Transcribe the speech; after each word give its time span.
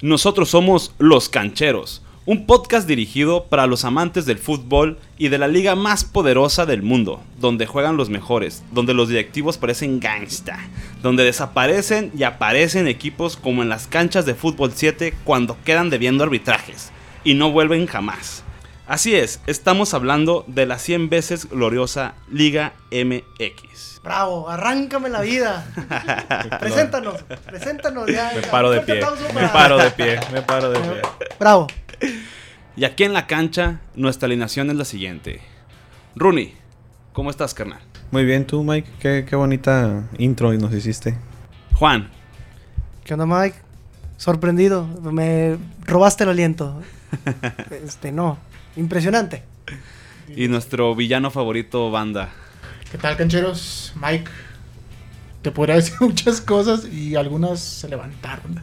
Nosotros 0.00 0.50
somos 0.50 0.94
Los 0.98 1.28
Cancheros, 1.28 2.02
un 2.24 2.46
podcast 2.46 2.86
dirigido 2.86 3.46
para 3.46 3.66
los 3.66 3.84
amantes 3.84 4.26
del 4.26 4.38
fútbol 4.38 4.96
y 5.18 5.26
de 5.26 5.38
la 5.38 5.48
liga 5.48 5.74
más 5.74 6.04
poderosa 6.04 6.66
del 6.66 6.84
mundo, 6.84 7.20
donde 7.40 7.66
juegan 7.66 7.96
los 7.96 8.08
mejores, 8.08 8.62
donde 8.70 8.94
los 8.94 9.08
directivos 9.08 9.58
parecen 9.58 9.98
gangsta, 9.98 10.60
donde 11.02 11.24
desaparecen 11.24 12.12
y 12.16 12.22
aparecen 12.22 12.86
equipos 12.86 13.36
como 13.36 13.64
en 13.64 13.68
las 13.68 13.88
canchas 13.88 14.24
de 14.24 14.36
fútbol 14.36 14.70
7 14.72 15.14
cuando 15.24 15.56
quedan 15.64 15.90
debiendo 15.90 16.22
arbitrajes 16.22 16.92
y 17.24 17.34
no 17.34 17.50
vuelven 17.50 17.88
jamás. 17.88 18.44
Así 18.88 19.14
es, 19.14 19.42
estamos 19.46 19.92
hablando 19.92 20.44
de 20.46 20.64
la 20.64 20.78
100 20.78 21.10
veces 21.10 21.46
gloriosa 21.50 22.14
Liga 22.30 22.72
MX. 22.90 24.00
Bravo, 24.02 24.48
arráncame 24.48 25.10
la 25.10 25.20
vida. 25.20 25.66
preséntanos, 26.60 27.22
preséntanos 27.44 28.06
ya. 28.10 28.32
Me 28.34 28.40
paro 28.40 28.70
de 28.70 28.80
pie. 28.80 29.02
Me 29.34 29.48
paro 29.48 29.76
de 29.76 29.90
pie. 29.90 30.18
Me 30.32 30.40
paro 30.40 30.70
de 30.70 30.80
pie. 30.80 31.02
Bravo. 31.38 31.66
Y 32.76 32.84
aquí 32.86 33.04
en 33.04 33.12
la 33.12 33.26
cancha, 33.26 33.80
nuestra 33.94 34.24
alineación 34.24 34.70
es 34.70 34.76
la 34.76 34.86
siguiente. 34.86 35.42
Rooney, 36.16 36.56
¿cómo 37.12 37.28
estás, 37.28 37.52
carnal? 37.52 37.80
Muy 38.10 38.24
bien, 38.24 38.46
tú, 38.46 38.64
Mike. 38.64 38.88
Qué, 39.00 39.26
qué 39.28 39.36
bonita 39.36 40.08
intro 40.16 40.50
nos 40.54 40.72
hiciste. 40.72 41.14
Juan, 41.74 42.10
¿Qué 43.04 43.12
onda, 43.14 43.24
Mike? 43.24 43.56
Sorprendido. 44.18 44.86
Me 45.00 45.56
robaste 45.86 46.24
el 46.24 46.30
aliento. 46.30 46.82
Este, 47.84 48.12
no. 48.12 48.36
Impresionante. 48.76 49.42
y 50.28 50.46
nuestro 50.48 50.94
villano 50.94 51.30
favorito, 51.30 51.90
Banda. 51.90 52.28
¿Qué 52.90 52.98
tal, 52.98 53.16
cancheros? 53.16 53.94
Mike. 53.96 54.30
Te 55.40 55.50
podría 55.50 55.76
decir 55.76 55.94
muchas 56.00 56.40
cosas 56.42 56.84
y 56.84 57.14
algunas 57.14 57.60
se 57.60 57.88
levantaron. 57.88 58.60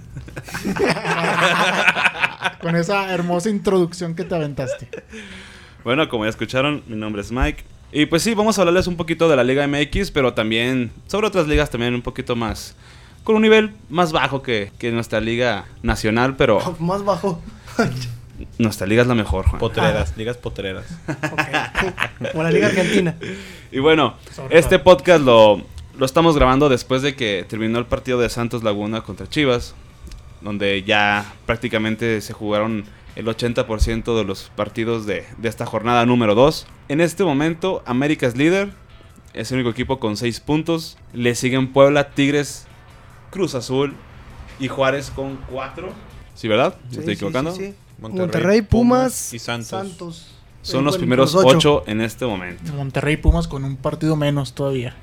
Con 2.61 2.75
esa 2.75 3.11
hermosa 3.13 3.49
introducción 3.49 4.13
que 4.13 4.25
te 4.25 4.35
aventaste. 4.35 4.89
Bueno, 5.83 6.07
como 6.09 6.25
ya 6.25 6.29
escucharon, 6.29 6.83
mi 6.87 6.97
nombre 6.97 7.21
es 7.21 7.31
Mike. 7.31 7.63
Y 7.91 8.07
pues 8.07 8.23
sí, 8.23 8.33
vamos 8.33 8.57
a 8.57 8.61
hablarles 8.61 8.87
un 8.87 8.97
poquito 8.97 9.29
de 9.29 9.35
la 9.37 9.43
Liga 9.43 9.65
MX, 9.67 10.11
pero 10.11 10.33
también 10.33 10.91
sobre 11.07 11.27
otras 11.27 11.47
ligas 11.47 11.69
también 11.69 11.95
un 11.95 12.01
poquito 12.01 12.35
más... 12.35 12.75
Con 13.25 13.35
un 13.35 13.41
nivel 13.41 13.73
más 13.89 14.13
bajo 14.13 14.41
que, 14.41 14.71
que 14.79 14.91
nuestra 14.91 15.19
liga 15.19 15.65
nacional, 15.83 16.37
pero 16.37 16.59
Más 16.79 17.03
bajo. 17.03 17.41
nuestra 18.57 18.87
liga 18.87 19.01
es 19.01 19.07
la 19.07 19.15
mejor, 19.15 19.45
Juan. 19.47 19.59
Potreras, 19.59 20.15
ligas 20.15 20.37
potreras. 20.37 20.85
Ok. 21.07 22.29
Como 22.31 22.43
la 22.43 22.51
Liga 22.51 22.67
Argentina. 22.67 23.15
Y 23.71 23.79
bueno, 23.79 24.13
Sobre 24.33 24.57
este 24.57 24.79
podcast 24.79 25.21
lo, 25.23 25.61
lo 25.97 26.05
estamos 26.05 26.35
grabando 26.35 26.69
después 26.69 27.01
de 27.01 27.15
que 27.15 27.45
terminó 27.49 27.79
el 27.79 27.85
partido 27.85 28.19
de 28.19 28.29
Santos 28.29 28.63
Laguna 28.63 29.01
contra 29.01 29.27
Chivas, 29.27 29.75
donde 30.41 30.83
ya 30.83 31.33
prácticamente 31.45 32.21
se 32.21 32.31
jugaron 32.33 32.85
el 33.15 33.25
80% 33.25 34.15
de 34.17 34.23
los 34.23 34.51
partidos 34.55 35.05
de, 35.05 35.25
de 35.37 35.49
esta 35.49 35.65
jornada 35.65 36.05
número 36.05 36.35
2. 36.35 36.67
En 36.89 37.01
este 37.01 37.23
momento, 37.23 37.81
América 37.85 38.27
es 38.27 38.37
líder, 38.37 38.69
es 39.33 39.51
el 39.51 39.57
único 39.57 39.71
equipo 39.71 39.99
con 39.99 40.15
6 40.15 40.39
puntos. 40.41 40.97
Le 41.13 41.33
siguen 41.35 41.73
Puebla, 41.73 42.11
Tigres, 42.11 42.67
Cruz 43.35 43.53
Azul 43.53 43.93
y 44.61 44.69
Juárez 44.69 45.11
con 45.13 45.37
4. 45.51 45.89
¿Sí, 46.35 46.47
verdad? 46.47 46.77
¿Me 46.85 46.91
Sí, 46.93 46.99
estoy 46.99 47.13
equivocando? 47.15 47.53
sí, 47.53 47.65
sí. 47.65 47.73
Monterrey, 47.99 48.61
Pumas, 48.61 49.33
y 49.33 49.39
Santos. 49.39 49.67
Santos. 49.67 50.31
Son 50.61 50.85
los 50.85 50.97
primeros 50.97 51.33
los 51.33 51.43
8 51.43 51.83
en 51.87 51.99
este 51.99 52.25
momento. 52.25 52.71
Monterrey 52.71 53.15
y 53.15 53.17
Pumas 53.17 53.49
con 53.49 53.65
un 53.65 53.75
partido 53.75 54.15
menos 54.15 54.53
todavía. 54.53 54.95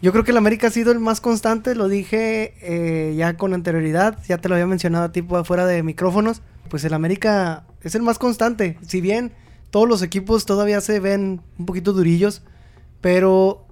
Yo 0.00 0.12
creo 0.12 0.22
que 0.22 0.30
el 0.30 0.36
América 0.36 0.68
ha 0.68 0.70
sido 0.70 0.92
el 0.92 1.00
más 1.00 1.20
constante, 1.20 1.74
lo 1.74 1.88
dije 1.88 2.54
eh, 2.62 3.16
ya 3.16 3.36
con 3.36 3.54
anterioridad, 3.54 4.22
ya 4.28 4.38
te 4.38 4.48
lo 4.48 4.54
había 4.54 4.68
mencionado 4.68 5.06
a 5.06 5.12
ti 5.12 5.22
por 5.22 5.40
afuera 5.40 5.66
de 5.66 5.82
micrófonos. 5.82 6.42
Pues 6.68 6.84
el 6.84 6.94
América 6.94 7.64
es 7.82 7.96
el 7.96 8.02
más 8.02 8.20
constante. 8.20 8.78
Si 8.86 9.00
bien 9.00 9.32
todos 9.70 9.88
los 9.88 10.02
equipos 10.02 10.46
todavía 10.46 10.80
se 10.80 11.00
ven 11.00 11.42
un 11.58 11.66
poquito 11.66 11.92
durillos, 11.92 12.42
pero 13.00 13.66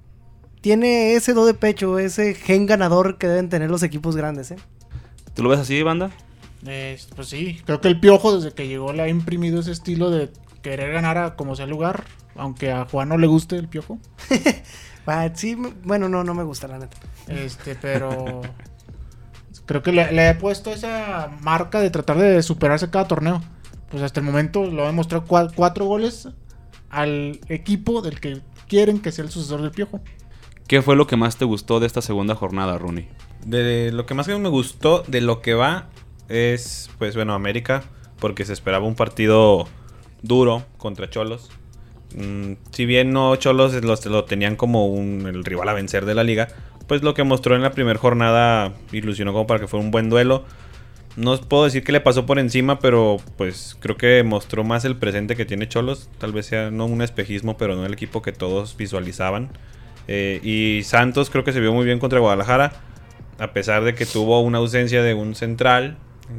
tiene 0.61 1.15
ese 1.15 1.35
do 1.35 1.47
de 1.47 1.55
pecho, 1.55 1.99
ese 1.99 2.35
gen 2.35 2.67
ganador 2.67 3.19
que 3.19 3.27
deben 3.29 3.49
tener 3.49 3.71
los 3.71 3.83
equipos 3.83 4.17
grandes. 4.17 4.51
¿eh? 4.51 4.57
¿Tú 5.35 5.43
lo 5.43 5.49
ves 5.49 5.61
así, 5.61 5.83
banda? 5.83 6.11
Eh, 6.67 6.99
pues 7.15 7.29
sí, 7.29 7.61
creo 7.65 7.81
que 7.81 7.89
el 7.89 8.01
Piojo 8.01 8.37
desde 8.37 8.53
que 8.55 8.67
llegó 8.69 8.93
le 8.93 9.03
ha 9.03 9.09
imprimido 9.09 9.61
ese 9.61 9.71
estilo 9.73 10.11
de 10.11 10.31
querer 10.63 10.93
ganar 10.93 11.17
a 11.19 11.37
como 11.37 11.55
sea 11.57 11.67
lugar. 11.67 12.05
Aunque 12.37 12.71
a 12.71 12.85
Juan 12.85 13.09
no 13.09 13.19
le 13.19 13.27
guste 13.27 13.57
el 13.57 13.69
Piojo. 13.69 13.99
Ah, 15.11 15.31
sí, 15.33 15.57
bueno, 15.85 16.11
no, 16.11 16.23
no 16.23 16.35
me 16.35 16.43
gusta 16.45 16.69
la 16.69 16.79
neta. 16.79 16.99
Este, 17.29 17.75
pero 17.75 18.43
creo 19.65 19.83
que 19.83 19.91
le, 19.91 20.13
le 20.13 20.29
he 20.29 20.35
puesto 20.35 20.71
esa 20.71 21.31
marca 21.41 21.81
de 21.81 21.89
tratar 21.89 22.19
de 22.19 22.43
superarse 22.43 22.91
cada 22.91 23.09
torneo. 23.09 23.41
Pues 23.91 24.03
hasta 24.03 24.21
el 24.21 24.27
momento 24.27 24.67
lo 24.67 24.83
ha 24.85 24.89
demostrado 24.89 25.25
cua- 25.27 25.51
cuatro 25.55 25.87
goles 25.87 26.29
al 26.91 27.41
equipo 27.49 28.03
del 28.03 28.21
que 28.21 28.43
quieren 28.67 28.99
que 29.01 29.11
sea 29.11 29.25
el 29.25 29.31
sucesor 29.31 29.63
del 29.63 29.71
Piojo. 29.71 30.01
¿Qué 30.69 30.83
fue 30.83 30.97
lo 30.97 31.07
que 31.07 31.17
más 31.17 31.39
te 31.39 31.47
gustó 31.47 31.81
de 31.81 31.87
esta 31.87 32.03
segunda 32.03 32.35
jornada, 32.35 32.77
Rooney? 32.77 33.09
De 33.47 33.91
lo 33.91 34.05
que 34.05 34.13
más 34.13 34.29
me 34.29 34.51
gustó 34.51 35.03
de 35.09 35.23
lo 35.23 35.41
que 35.41 35.55
va 35.55 35.89
es, 36.29 36.91
pues 36.99 37.17
bueno, 37.17 37.33
América, 37.33 37.85
porque 38.21 38.45
se 38.45 38.53
esperaba 38.53 38.87
un 38.87 38.95
partido 38.95 39.67
duro 40.21 40.67
contra 40.77 41.09
Cholos. 41.09 41.49
Mm, 42.15 42.53
si 42.71 42.85
bien 42.85 43.13
no 43.13 43.35
Cholos 43.37 43.83
los, 43.83 44.05
lo 44.05 44.25
tenían 44.25 44.57
como 44.57 44.89
un, 44.89 45.27
el 45.27 45.43
rival 45.43 45.71
a 45.71 45.73
vencer 45.73 46.05
de 46.05 46.15
la 46.15 46.23
liga, 46.23 46.49
pues 46.87 47.03
lo 47.03 47.15
que 47.15 47.25
mostró 47.25 47.57
en 47.57 47.63
la 47.63 47.73
primera 47.73 47.99
jornada 47.99 48.75
ilusionó 48.93 49.33
como 49.33 49.47
para 49.47 49.61
que 49.61 49.69
fuera 49.69 49.83
un 49.83 49.91
buen 49.91 50.11
duelo. 50.11 50.45
No 51.17 51.35
puedo 51.41 51.65
decir 51.65 51.83
que 51.83 51.93
le 51.93 52.03
pasó 52.03 52.27
por 52.27 52.39
encima, 52.39 52.79
pero 52.79 53.17
pues 53.39 53.75
creo 53.81 53.97
que 53.97 54.23
mostró 54.23 54.65
más 54.65 54.85
el 54.85 54.97
presente 54.97 55.35
que 55.35 55.47
tiene 55.47 55.67
Cholos. 55.67 56.11
Tal 56.19 56.33
vez 56.33 56.45
sea 56.45 56.71
no 56.71 56.85
un 56.85 57.01
espejismo, 57.01 57.57
pero 57.57 57.75
no 57.75 57.87
el 57.87 57.95
equipo 57.95 58.21
que 58.21 58.33
todos 58.33 58.77
visualizaban. 58.77 59.51
Eh, 60.09 60.41
y 60.43 60.83
Santos 60.85 61.31
creo 61.31 61.45
que 61.45 61.53
se 61.53 61.61
vio 61.61 61.73
muy 61.73 61.85
bien 61.85 61.99
contra 61.99 62.19
Guadalajara 62.19 62.73
a 63.39 63.53
pesar 63.53 63.85
de 63.85 63.95
que 63.95 64.05
tuvo 64.05 64.41
una 64.41 64.59
ausencia 64.59 65.03
de 65.03 65.15
un 65.15 65.35
central, 65.35 65.97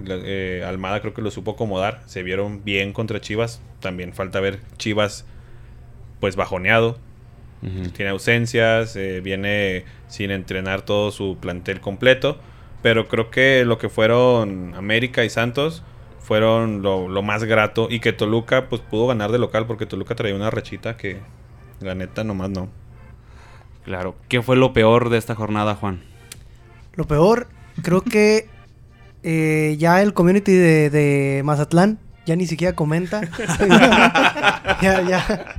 eh, 0.07 0.63
Almada 0.68 1.00
creo 1.00 1.13
que 1.13 1.22
lo 1.22 1.31
supo 1.31 1.52
acomodar, 1.52 2.02
se 2.06 2.24
vieron 2.24 2.63
bien 2.63 2.94
contra 2.94 3.22
Chivas, 3.22 3.62
también 3.80 4.13
falta 4.13 4.40
ver 4.40 4.59
Chivas 4.78 5.25
pues 6.19 6.35
bajoneado, 6.35 7.00
tiene 7.94 8.12
ausencias, 8.12 8.96
eh, 8.96 9.19
viene 9.22 9.84
sin 10.07 10.31
entrenar 10.31 10.81
todo 10.81 11.12
su 11.12 11.38
plantel 11.40 11.81
completo, 11.81 12.38
pero 12.81 13.07
creo 13.07 13.31
que 13.31 13.63
lo 13.66 13.78
que 13.78 13.90
fueron 13.90 14.74
América 14.75 15.25
y 15.25 15.30
Santos 15.30 15.84
fueron 16.19 16.81
lo, 16.81 17.09
lo 17.09 17.22
más 17.22 17.44
grato 17.44 17.88
y 17.90 18.00
que 18.00 18.13
Toluca 18.13 18.69
pues 18.69 18.81
pudo 18.81 19.07
ganar 19.07 19.31
de 19.31 19.40
local 19.40 19.66
porque 19.68 19.86
Toluca 19.86 20.16
traía 20.16 20.36
una 20.36 20.50
rechita 20.50 20.96
que 20.96 21.18
la 21.81 21.96
neta 21.96 22.24
nomás 22.24 22.50
no. 22.50 22.69
Claro. 23.89 24.16
¿Qué 24.27 24.44
fue 24.44 24.55
lo 24.55 24.72
peor 24.72 25.09
de 25.09 25.17
esta 25.17 25.33
jornada, 25.33 25.73
Juan? 25.73 26.00
Lo 26.94 27.05
peor, 27.07 27.47
creo 27.81 28.01
que 28.01 28.47
eh, 29.23 29.77
ya 29.79 30.03
el 30.03 30.13
community 30.13 30.51
de, 30.51 30.91
de 30.91 31.41
Mazatlán 31.44 31.97
ya 32.27 32.35
ni 32.35 32.45
siquiera 32.45 32.75
comenta. 32.75 33.22
ya, 34.83 35.01
ya. 35.01 35.55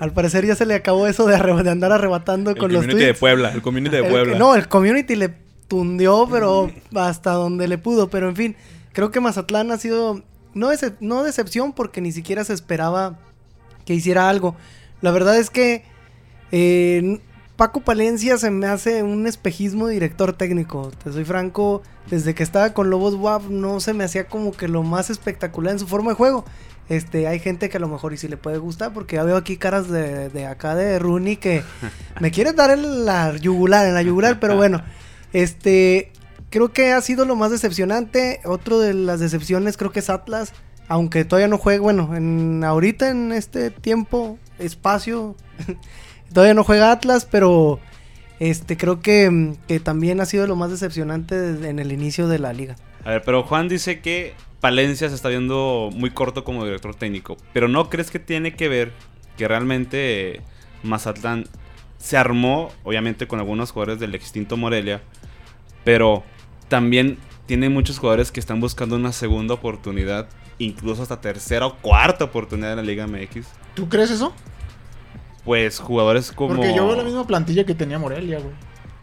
Al 0.00 0.12
parecer 0.12 0.44
ya 0.44 0.56
se 0.56 0.66
le 0.66 0.74
acabó 0.74 1.06
eso 1.06 1.24
de, 1.26 1.36
andar 1.36 1.92
arrebatando 1.92 2.50
El 2.50 2.56
con 2.58 2.72
los 2.72 2.80
community 2.82 3.06
de. 3.06 3.14
Puebla, 3.14 3.52
el 3.52 3.62
community 3.62 3.94
de 3.94 4.02
El- 4.02 4.10
Puebla. 4.10 4.38
no, 4.38 4.56
el 4.56 4.66
community 4.66 5.14
le 5.14 5.28
tundió, 5.68 6.26
pero 6.28 6.72
hasta 6.96 7.30
donde 7.30 7.68
le 7.68 7.78
pudo. 7.78 8.10
Pero 8.10 8.28
en 8.28 8.34
fin, 8.34 8.56
creo 8.92 9.12
que 9.12 9.20
Mazatlán 9.20 9.70
ha 9.70 9.76
sido, 9.78 10.24
no, 10.52 10.72
decep- 10.72 10.96
no 10.98 11.22
decepción, 11.22 11.72
porque 11.72 12.00
ni 12.00 12.10
siquiera 12.10 12.42
se 12.42 12.54
esperaba 12.54 13.20
que 13.84 13.94
hiciera 13.94 14.28
algo. 14.28 14.56
La 15.00 15.12
verdad 15.12 15.38
es 15.38 15.48
que 15.48 15.84
eh, 16.50 17.20
Paco 17.58 17.80
Palencia 17.80 18.38
se 18.38 18.52
me 18.52 18.68
hace 18.68 19.02
un 19.02 19.26
espejismo 19.26 19.88
de 19.88 19.94
director 19.94 20.32
técnico. 20.32 20.92
Te 21.02 21.10
soy 21.10 21.24
franco, 21.24 21.82
desde 22.08 22.32
que 22.32 22.44
estaba 22.44 22.72
con 22.72 22.88
Lobos 22.88 23.16
WAP 23.16 23.48
no 23.48 23.80
se 23.80 23.94
me 23.94 24.04
hacía 24.04 24.28
como 24.28 24.52
que 24.52 24.68
lo 24.68 24.84
más 24.84 25.10
espectacular 25.10 25.72
en 25.72 25.80
su 25.80 25.88
forma 25.88 26.12
de 26.12 26.14
juego. 26.14 26.44
Este, 26.88 27.26
hay 27.26 27.40
gente 27.40 27.68
que 27.68 27.78
a 27.78 27.80
lo 27.80 27.88
mejor 27.88 28.12
y 28.12 28.16
si 28.16 28.28
le 28.28 28.36
puede 28.36 28.58
gustar, 28.58 28.92
porque 28.94 29.16
ya 29.16 29.24
veo 29.24 29.36
aquí 29.36 29.56
caras 29.56 29.88
de, 29.88 30.28
de 30.28 30.46
acá 30.46 30.76
de 30.76 31.00
Rooney 31.00 31.36
que 31.36 31.64
me 32.20 32.30
quieres 32.30 32.54
dar 32.54 32.70
en 32.70 33.04
la 33.04 33.36
yugular, 33.36 33.88
en 33.88 33.94
la 33.94 34.02
yugular, 34.02 34.38
pero 34.38 34.54
bueno, 34.56 34.80
este, 35.32 36.12
creo 36.50 36.72
que 36.72 36.92
ha 36.92 37.00
sido 37.00 37.24
lo 37.24 37.34
más 37.34 37.50
decepcionante. 37.50 38.38
Otro 38.44 38.78
de 38.78 38.94
las 38.94 39.18
decepciones 39.18 39.76
creo 39.76 39.90
que 39.90 39.98
es 39.98 40.10
Atlas, 40.10 40.52
aunque 40.86 41.24
todavía 41.24 41.48
no 41.48 41.58
juega, 41.58 41.82
bueno, 41.82 42.14
en 42.14 42.62
ahorita 42.62 43.08
en 43.08 43.32
este 43.32 43.72
tiempo, 43.72 44.38
espacio, 44.60 45.34
todavía 46.32 46.54
no 46.54 46.64
juega 46.64 46.92
Atlas, 46.92 47.26
pero 47.30 47.80
este 48.40 48.76
creo 48.76 49.00
que, 49.00 49.54
que 49.66 49.80
también 49.80 50.20
ha 50.20 50.26
sido 50.26 50.46
lo 50.46 50.56
más 50.56 50.70
decepcionante 50.70 51.34
desde- 51.38 51.68
en 51.70 51.78
el 51.78 51.92
inicio 51.92 52.28
de 52.28 52.38
la 52.38 52.52
liga. 52.52 52.76
A 53.04 53.10
ver, 53.10 53.22
pero 53.24 53.42
Juan 53.42 53.68
dice 53.68 54.00
que 54.00 54.34
Palencia 54.60 55.08
se 55.08 55.14
está 55.14 55.28
viendo 55.28 55.90
muy 55.94 56.10
corto 56.10 56.44
como 56.44 56.64
director 56.64 56.94
técnico. 56.94 57.36
Pero 57.52 57.68
¿no 57.68 57.88
crees 57.90 58.10
que 58.10 58.18
tiene 58.18 58.54
que 58.54 58.68
ver 58.68 58.92
que 59.36 59.46
realmente 59.48 60.42
Mazatlán 60.82 61.44
se 61.98 62.16
armó, 62.16 62.70
obviamente 62.84 63.26
con 63.28 63.38
algunos 63.38 63.70
jugadores 63.72 64.00
del 64.00 64.14
extinto 64.14 64.56
Morelia, 64.56 65.00
pero 65.84 66.22
también 66.68 67.18
tiene 67.46 67.68
muchos 67.68 67.98
jugadores 67.98 68.30
que 68.30 68.40
están 68.40 68.60
buscando 68.60 68.96
una 68.96 69.12
segunda 69.12 69.54
oportunidad, 69.54 70.28
incluso 70.58 71.02
hasta 71.02 71.20
tercera 71.20 71.66
o 71.66 71.76
cuarta 71.76 72.24
oportunidad 72.24 72.72
en 72.72 72.76
la 72.76 72.82
Liga 72.82 73.06
MX. 73.06 73.46
¿Tú 73.74 73.88
crees 73.88 74.10
eso? 74.10 74.34
Pues 75.48 75.78
jugadores 75.80 76.30
como. 76.30 76.54
Porque 76.56 76.74
yo 76.74 76.86
veo 76.86 76.94
la 76.96 77.04
misma 77.04 77.26
plantilla 77.26 77.64
que 77.64 77.74
tenía 77.74 77.98
Morelia, 77.98 78.38
güey. 78.38 78.52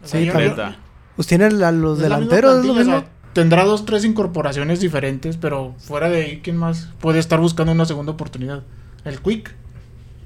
O 0.02 0.06
sea, 0.06 0.20
Sí. 0.20 0.30
Neta. 0.32 0.76
Pues 1.16 1.26
tienen 1.26 1.60
a 1.62 1.72
los 1.72 1.98
es 2.00 2.08
la 2.08 2.18
misma 2.18 2.36
delanteros, 2.36 2.58
es 2.60 2.64
lo 2.64 2.72
o 2.72 2.76
mismo. 2.76 2.98
sea, 3.00 3.08
tendrá 3.32 3.64
dos, 3.64 3.84
tres 3.84 4.04
incorporaciones 4.04 4.78
diferentes, 4.80 5.36
pero 5.36 5.74
fuera 5.78 6.08
de 6.08 6.22
ahí, 6.22 6.40
¿quién 6.44 6.56
más 6.56 6.90
puede 7.00 7.18
estar 7.18 7.40
buscando 7.40 7.72
una 7.72 7.84
segunda 7.84 8.12
oportunidad? 8.12 8.62
El 9.04 9.20
Quick. 9.20 9.52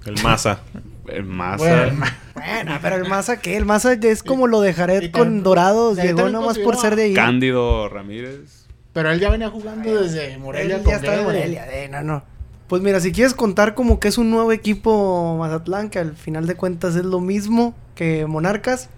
El 0.04 0.22
Massa. 0.22 0.60
El 1.08 1.24
Maza. 1.24 1.56
Bueno, 1.64 1.82
el 1.84 1.92
Ma- 1.94 2.18
Bueno, 2.34 2.78
pero 2.82 2.96
el 2.96 3.08
Maza, 3.08 3.40
¿qué? 3.40 3.56
El 3.56 3.64
Maza 3.64 3.94
ya 3.94 4.10
es 4.10 4.22
como 4.22 4.46
lo 4.46 4.60
de 4.60 4.72
también- 4.74 5.10
con 5.10 5.42
Dorados. 5.42 5.96
Llegó 5.96 6.28
nomás 6.28 6.58
por 6.58 6.76
ser 6.76 6.94
de 6.96 7.04
ahí. 7.04 7.14
Cándido 7.14 7.88
Ramírez. 7.88 8.66
pero 8.92 9.10
él 9.10 9.18
ya 9.20 9.30
venía 9.30 9.48
jugando 9.48 10.02
desde 10.02 10.36
Morelia. 10.38 10.76
Él 10.76 10.82
con 10.82 10.90
ya 10.90 10.96
está 10.96 11.06
en 11.08 11.12
Guede. 11.14 11.24
Morelia, 11.24 11.66
eh, 11.84 11.88
no, 11.88 12.02
no. 12.02 12.22
Pues 12.70 12.82
mira, 12.82 13.00
si 13.00 13.10
quieres 13.10 13.34
contar 13.34 13.74
como 13.74 13.98
que 13.98 14.06
es 14.06 14.16
un 14.16 14.30
nuevo 14.30 14.52
equipo 14.52 15.36
Mazatlán, 15.40 15.90
que 15.90 15.98
al 15.98 16.14
final 16.14 16.46
de 16.46 16.54
cuentas 16.54 16.94
es 16.94 17.04
lo 17.04 17.18
mismo 17.18 17.74
que 17.96 18.26
Monarcas, 18.26 18.90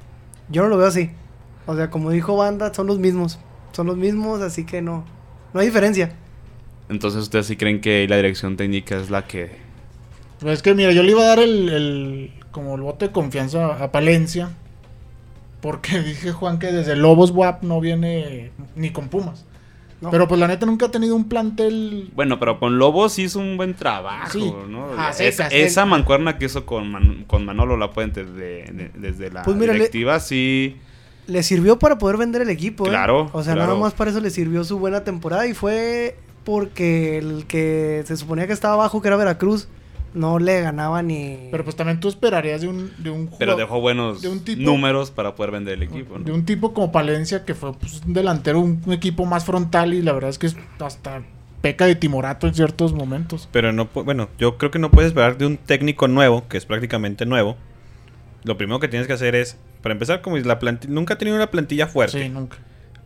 yo 0.51 0.61
no 0.63 0.69
lo 0.69 0.77
veo 0.77 0.87
así. 0.89 1.11
O 1.67 1.75
sea, 1.75 1.89
como 1.89 2.11
dijo 2.11 2.37
Banda, 2.37 2.75
son 2.75 2.87
los 2.87 2.99
mismos. 2.99 3.39
Son 3.73 3.87
los 3.87 3.97
mismos, 3.97 4.43
así 4.43 4.67
que 4.67 4.83
no. 4.83 5.07
No 5.55 5.61
hay 5.61 5.69
diferencia. 5.69 6.13
Entonces, 6.91 7.23
¿ustedes 7.23 7.47
sí 7.47 7.57
creen 7.57 7.81
que 7.81 8.07
la 8.09 8.17
dirección 8.17 8.59
técnica 8.59 8.99
es 8.99 9.09
la 9.09 9.27
que. 9.27 9.57
Pues 10.41 10.53
es 10.59 10.63
que 10.63 10.75
mira, 10.75 10.93
yo 10.93 11.03
le 11.03 11.13
iba 11.13 11.23
a 11.23 11.29
dar 11.29 11.39
el, 11.39 11.71
el- 11.71 12.33
como 12.51 12.75
el 12.75 12.83
voto 12.83 13.07
de 13.07 13.13
confianza 13.13 13.83
a 13.83 13.91
Palencia. 13.91 14.51
Porque 15.63 15.99
dije 16.03 16.33
Juan 16.33 16.59
que 16.59 16.67
desde 16.73 16.95
Lobos 16.95 17.31
WAP 17.31 17.63
no 17.63 17.81
viene 17.81 18.51
ni 18.77 18.91
con 18.91 19.09
Pumas. 19.09 19.47
No. 20.03 20.11
Pero 20.11 20.27
pues 20.29 20.39
la 20.41 20.49
neta 20.49 20.67
nunca 20.67 20.87
ha 20.87 20.91
tenido 20.91 21.15
un 21.17 21.29
plantel. 21.29 22.11
Bueno, 22.15 22.39
pero 22.41 22.59
con 22.59 22.77
Lobos 22.79 23.19
hizo 23.21 23.39
un 23.39 23.57
buen 23.57 23.75
trabajo, 23.75 24.31
Sí. 24.33 24.53
¿no? 24.69 24.89
Ah, 24.99 25.11
Es- 25.11 25.17
secas, 25.37 25.53
esa 25.53 25.87
mancuerna 25.87 26.37
que 26.39 26.47
hizo 26.47 26.67
con, 26.67 26.91
Man- 26.91 27.25
con 27.29 27.45
Manolo 27.47 27.77
Lapuente 27.77 28.25
de- 28.25 28.65
de- 28.65 28.91
desde 28.97 29.31
la 29.31 29.43
Pues 29.45 29.57
mira, 29.57 29.73
le- 29.73 29.79
directiva, 29.79 30.19
sí. 30.19 30.77
Le 31.29 31.43
sirvió 31.45 31.79
para 31.79 31.99
poder 31.99 32.17
vender 32.17 32.43
el 32.43 32.51
equipo, 32.51 32.85
¿eh? 32.87 32.89
Claro, 32.91 33.31
O 33.33 33.45
sea, 33.45 33.55
claro. 33.55 33.69
nada 33.71 33.81
más 33.81 33.93
para 33.95 34.11
eso 34.11 34.21
le 34.21 34.31
sirvió 34.31 34.65
su 34.65 34.79
buena 34.81 35.05
temporada 35.05 35.47
y 35.47 35.55
fue 35.55 36.17
porque 36.43 37.19
el 37.19 37.47
que 37.47 38.03
se 38.05 38.17
suponía 38.17 38.49
que 38.49 38.53
estaba 38.53 38.75
abajo, 38.75 39.01
que 39.01 39.07
era 39.07 39.17
Veracruz, 39.17 39.69
no 40.15 40.39
le 40.39 40.61
ganaba 40.61 41.03
ni... 41.03 41.49
Pero 41.51 41.65
pues 41.65 41.77
también 41.77 41.99
tú 42.01 42.09
esperarías 42.09 42.61
de 42.61 42.69
un, 42.69 42.91
de 42.99 43.11
un 43.11 43.31
Pero 43.39 43.57
dejó 43.57 43.81
buenos 43.81 44.21
de 44.23 44.29
un 44.29 44.41
tipo- 44.45 44.61
números 44.63 45.11
para 45.11 45.35
poder 45.35 45.53
vender 45.53 45.75
el 45.75 45.83
equipo, 45.85 46.19
¿no? 46.19 46.25
De 46.25 46.33
un 46.33 46.45
tipo 46.45 46.73
como 46.75 46.93
Palencia 46.93 47.45
que 47.45 47.55
fue 47.55 47.73
pues, 47.75 48.03
un 48.07 48.13
delantero, 48.13 48.61
un, 48.61 48.83
un 48.85 48.93
equipo 48.93 49.25
más 49.25 49.45
frontal 49.45 49.95
y 49.95 50.03
la 50.03 50.13
verdad 50.13 50.31
es 50.31 50.39
que 50.39 50.47
es 50.49 50.57
hasta 50.79 51.23
peca 51.63 51.87
de 51.87 51.95
timorato 51.95 52.47
en 52.47 52.55
ciertos 52.55 52.93
momentos. 52.93 53.49
Pero 53.53 53.73
no, 53.73 53.89
bueno, 53.95 54.29
yo 54.39 54.59
creo 54.59 54.71
que 54.71 54.79
no 54.79 54.91
puedes 54.91 55.09
esperar 55.09 55.39
de 55.39 55.47
un 55.47 55.57
técnico 55.57 56.09
nuevo, 56.09 56.47
que 56.49 56.57
es 56.59 56.67
prácticamente 56.67 57.25
nuevo. 57.25 57.57
Lo 58.45 58.57
primero 58.57 58.81
que 58.81 58.89
tienes 58.89 59.07
que 59.07 59.13
hacer 59.15 59.35
es, 59.37 59.57
para 59.83 59.93
empezar, 59.93 60.21
como 60.23 60.37
la 60.39 60.59
plantilla, 60.59 60.93
nunca 60.93 61.15
ha 61.15 61.19
tenido 61.19 61.37
una 61.37 61.51
plantilla 61.51 61.87
fuerte. 61.87 62.21
Sí, 62.25 62.29
nunca. 62.29 62.59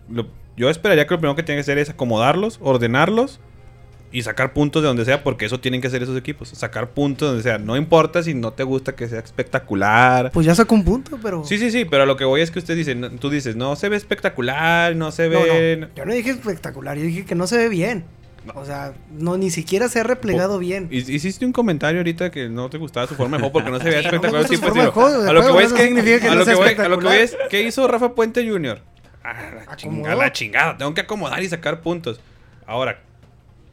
Lo- 0.09 0.26
yo 0.56 0.70
esperaría 0.70 1.06
que 1.06 1.12
lo 1.12 1.19
primero 1.20 1.37
que 1.37 1.43
tiene 1.43 1.59
que 1.59 1.61
hacer 1.61 1.76
es 1.76 1.91
acomodarlos, 1.91 2.59
ordenarlos 2.62 3.41
y 4.12 4.23
sacar 4.23 4.53
puntos 4.53 4.82
de 4.82 4.88
donde 4.88 5.05
sea, 5.05 5.23
porque 5.23 5.44
eso 5.47 5.61
tienen 5.61 5.81
que 5.81 5.88
hacer 5.88 6.03
esos 6.03 6.17
equipos. 6.17 6.49
Sacar 6.50 6.91
puntos 6.91 7.26
de 7.26 7.29
donde 7.29 7.43
sea. 7.43 7.58
No 7.58 7.76
importa 7.76 8.23
si 8.23 8.35
no 8.35 8.53
te 8.53 8.62
gusta 8.62 8.94
que 8.94 9.08
sea 9.08 9.19
espectacular. 9.20 10.31
Pues 10.32 10.47
ya 10.47 10.55
sacó 10.55 10.75
un 10.75 10.85
punto, 10.85 11.19
pero... 11.23 11.44
Sí, 11.44 11.58
sí, 11.58 11.70
sí, 11.70 11.85
pero 11.85 12.05
a 12.05 12.06
lo 12.06 12.17
que 12.17 12.25
voy 12.25 12.41
es 12.41 12.50
que 12.50 12.58
usted 12.58 12.76
dice, 12.76 12.94
no- 12.94 13.11
tú 13.11 13.31
dices, 13.31 13.56
no 13.56 13.76
se 13.76 13.88
ve 13.88 13.97
espectacular, 13.97 14.94
no 14.97 15.11
se 15.12 15.29
No, 15.29 15.41
ve... 15.43 15.76
no, 15.81 15.88
yo 15.94 16.05
no 16.05 16.12
dije 16.14 16.31
espectacular, 16.31 16.97
yo 16.97 17.05
dije 17.05 17.25
que 17.25 17.35
no 17.35 17.47
se 17.47 17.56
ve 17.56 17.69
bien. 17.69 18.05
O 18.55 18.64
sea, 18.64 18.93
no 19.11 19.37
ni 19.37 19.50
siquiera 19.50 19.88
se 19.88 19.99
ha 19.99 20.05
replegado 20.05 20.61
bien. 20.61 20.87
Hi- 20.93 20.99
Hiciste 21.14 21.44
un 21.44 21.52
comentario 21.52 21.99
ahorita 21.99 22.31
que 22.31 22.49
no 22.49 22.70
te 22.70 22.79
gustaba 22.79 23.09
su 23.09 23.17
forma 23.17 23.37
de 23.38 23.41
juego 23.43 23.52
porque 23.55 23.70
no 23.73 23.79
se 23.81 23.85
veía 23.91 23.99
No 24.02 24.05
espectacular. 24.06 24.43
gusta 24.43 24.55
Sí, 24.56 24.62
pues, 24.62 24.75
digo, 24.75 24.93
juego, 24.93 25.29
a 25.29 25.32
lo 25.32 25.43
que 25.44 25.50
voy 25.50 25.64
es 25.64 25.73
que, 25.73 25.94
que 26.20 26.26
a 26.29 26.31
no 26.31 26.37
lo 26.37 26.44
sea 26.44 26.55
que 26.55 26.61
voy, 26.61 26.69
a 26.87 26.88
lo 26.88 26.99
que 27.00 27.05
voy 27.06 27.17
es, 27.17 27.23
espectacular. 27.23 27.49
¿qué 27.50 27.62
hizo 27.62 27.88
Rafa 27.88 28.14
Puente 28.14 28.49
Jr.? 28.49 28.81
Ah, 29.29 29.35
la 29.67 29.75
chingada, 29.76 29.99
Acomodó. 30.12 30.23
la 30.23 30.32
chingada, 30.32 30.76
tengo 30.76 30.94
que 30.94 31.00
acomodar 31.00 31.43
y 31.43 31.49
sacar 31.49 31.81
puntos. 31.81 32.20
Ahora, 32.64 33.00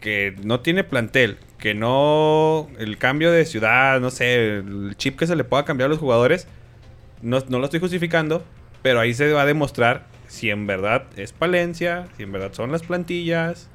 que 0.03 0.35
no 0.43 0.59
tiene 0.59 0.83
plantel, 0.83 1.37
que 1.57 1.73
no, 1.73 2.67
el 2.77 2.97
cambio 2.97 3.31
de 3.31 3.45
ciudad, 3.45 4.01
no 4.01 4.09
sé, 4.09 4.57
el 4.57 4.95
chip 4.97 5.17
que 5.17 5.25
se 5.25 5.37
le 5.37 5.45
pueda 5.45 5.63
cambiar 5.63 5.85
a 5.87 5.89
los 5.91 5.97
jugadores, 5.99 6.45
no, 7.21 7.39
no 7.47 7.59
lo 7.59 7.63
estoy 7.63 7.79
justificando, 7.79 8.43
pero 8.81 8.99
ahí 8.99 9.13
se 9.13 9.31
va 9.31 9.43
a 9.43 9.45
demostrar 9.45 10.05
si 10.27 10.49
en 10.49 10.67
verdad 10.67 11.05
es 11.15 11.31
Palencia, 11.31 12.09
si 12.17 12.23
en 12.23 12.33
verdad 12.33 12.51
son 12.51 12.69
las 12.73 12.83
plantillas, 12.83 13.69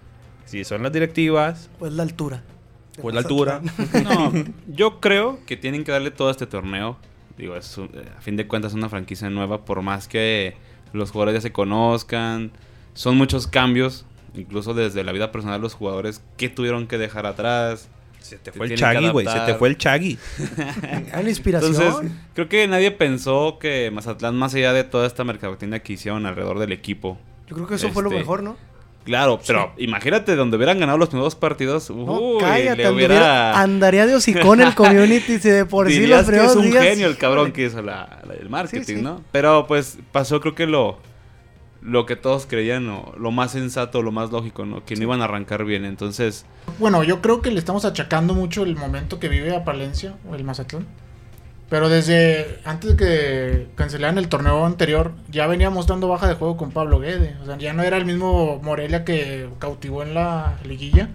si 0.44 0.64
son 0.64 0.82
las 0.82 0.92
directivas, 0.92 1.70
Pues 1.78 1.94
la 1.94 2.02
altura. 2.02 2.42
Pues 3.00 3.14
la 3.14 3.22
altura. 3.22 3.62
No, 4.04 4.30
yo 4.66 5.00
creo 5.00 5.38
que 5.46 5.56
tienen 5.56 5.82
que 5.82 5.92
darle 5.92 6.10
todo 6.10 6.30
este 6.30 6.46
torneo. 6.46 6.98
Digo, 7.38 7.56
es 7.56 7.78
un- 7.78 7.86
eh, 7.94 8.04
a 8.18 8.20
fin 8.20 8.36
de 8.36 8.46
cuentas 8.46 8.72
es 8.72 8.76
una 8.76 8.90
franquicia 8.90 9.30
nueva, 9.30 9.64
por 9.64 9.80
más 9.80 10.08
que 10.08 10.56
los 10.92 11.10
jugadores 11.10 11.36
ya 11.36 11.40
se 11.40 11.52
conozcan. 11.52 12.50
Son 12.92 13.16
muchos 13.16 13.46
cambios, 13.46 14.04
incluso 14.34 14.74
desde 14.74 15.04
la 15.04 15.12
vida 15.12 15.32
personal 15.32 15.58
de 15.58 15.62
los 15.62 15.74
jugadores 15.74 16.22
que 16.36 16.48
tuvieron 16.48 16.86
que 16.86 16.98
dejar 16.98 17.26
atrás. 17.26 17.88
se 18.20 18.36
te 18.38 18.52
Se 18.52 18.56
fue 18.58 18.66
el 18.66 18.74
tienen 18.74 18.90
que 18.90 18.94
Chagui, 19.00 19.10
güey, 19.10 19.26
se 19.26 19.40
te 19.40 19.54
fue 19.54 19.68
el 19.68 19.78
Chagui. 19.78 20.18
Era 21.08 21.22
la 21.22 21.28
inspiración. 21.28 21.74
Entonces, 21.74 22.12
creo 22.34 22.48
que 22.48 22.66
nadie 22.68 22.90
pensó 22.90 23.58
que 23.58 23.90
Mazatlán, 23.92 24.36
más 24.36 24.54
allá 24.54 24.72
de 24.72 24.84
toda 24.84 25.06
esta 25.06 25.24
mercadotecnia 25.24 25.80
que 25.80 25.94
hicieron 25.94 26.26
alrededor 26.26 26.58
del 26.58 26.72
equipo, 26.72 27.18
yo 27.46 27.56
creo 27.56 27.66
que 27.66 27.76
eso 27.76 27.88
fue 27.90 28.02
lo 28.02 28.10
este, 28.10 28.18
mejor, 28.20 28.42
¿no? 28.42 28.56
Claro, 29.04 29.40
pero 29.46 29.72
imagínate 29.78 30.36
donde 30.36 30.58
hubieran 30.58 30.78
ganado 30.78 30.98
los 30.98 31.08
primeros 31.08 31.34
partidos. 31.34 31.88
No, 31.88 31.96
uy, 32.20 32.40
cállate, 32.42 32.82
le 32.82 32.90
hubiera. 32.90 33.58
andaría 33.58 34.06
de 34.06 34.14
hocicón 34.14 34.60
el 34.60 34.74
community 34.74 35.38
si 35.38 35.48
de 35.48 35.64
por 35.64 35.88
sí 35.90 36.06
los 36.06 36.10
que 36.10 36.20
es 36.20 36.26
primeros 36.26 36.56
un 36.56 36.70
días- 36.70 36.84
genio 36.84 37.06
el 37.06 37.16
cabrón 37.16 37.52
que 37.52 37.64
hizo 37.64 37.80
la, 37.80 38.20
la 38.26 38.34
del 38.34 38.50
marketing, 38.50 38.96
sí. 38.96 39.00
¿no? 39.00 39.22
Pero 39.32 39.66
pues 39.66 39.96
pasó, 40.12 40.40
creo 40.42 40.54
que 40.54 40.66
lo. 40.66 40.98
Lo 41.88 42.04
que 42.06 42.16
todos 42.16 42.46
creían, 42.46 42.88
o 42.88 43.14
lo 43.18 43.30
más 43.30 43.52
sensato, 43.52 44.02
lo 44.02 44.12
más 44.12 44.30
lógico, 44.30 44.66
¿no? 44.66 44.84
Que 44.84 44.94
no 44.96 45.04
iban 45.04 45.22
a 45.22 45.24
arrancar 45.24 45.64
bien. 45.64 45.84
Entonces, 45.84 46.44
Bueno, 46.78 47.02
yo 47.02 47.22
creo 47.22 47.40
que 47.40 47.50
le 47.50 47.58
estamos 47.58 47.84
achacando 47.84 48.34
mucho 48.34 48.62
el 48.62 48.76
momento 48.76 49.18
que 49.18 49.28
vive 49.28 49.56
a 49.56 49.64
Palencia 49.64 50.14
o 50.30 50.34
el 50.34 50.44
Mazatlán. 50.44 50.86
Pero 51.70 51.88
desde 51.90 52.60
antes 52.64 52.96
de 52.96 52.96
que 52.96 53.66
cancelaran 53.74 54.16
el 54.16 54.28
torneo 54.28 54.64
anterior, 54.64 55.12
ya 55.30 55.46
venía 55.46 55.68
mostrando 55.68 56.08
baja 56.08 56.26
de 56.26 56.34
juego 56.34 56.56
con 56.56 56.70
Pablo 56.70 56.98
Guede. 56.98 57.36
O 57.42 57.46
sea, 57.46 57.58
ya 57.58 57.74
no 57.74 57.82
era 57.82 57.98
el 57.98 58.06
mismo 58.06 58.58
Morelia 58.62 59.04
que 59.04 59.48
cautivó 59.58 60.02
en 60.02 60.14
la 60.14 60.58
liguilla. 60.64 61.10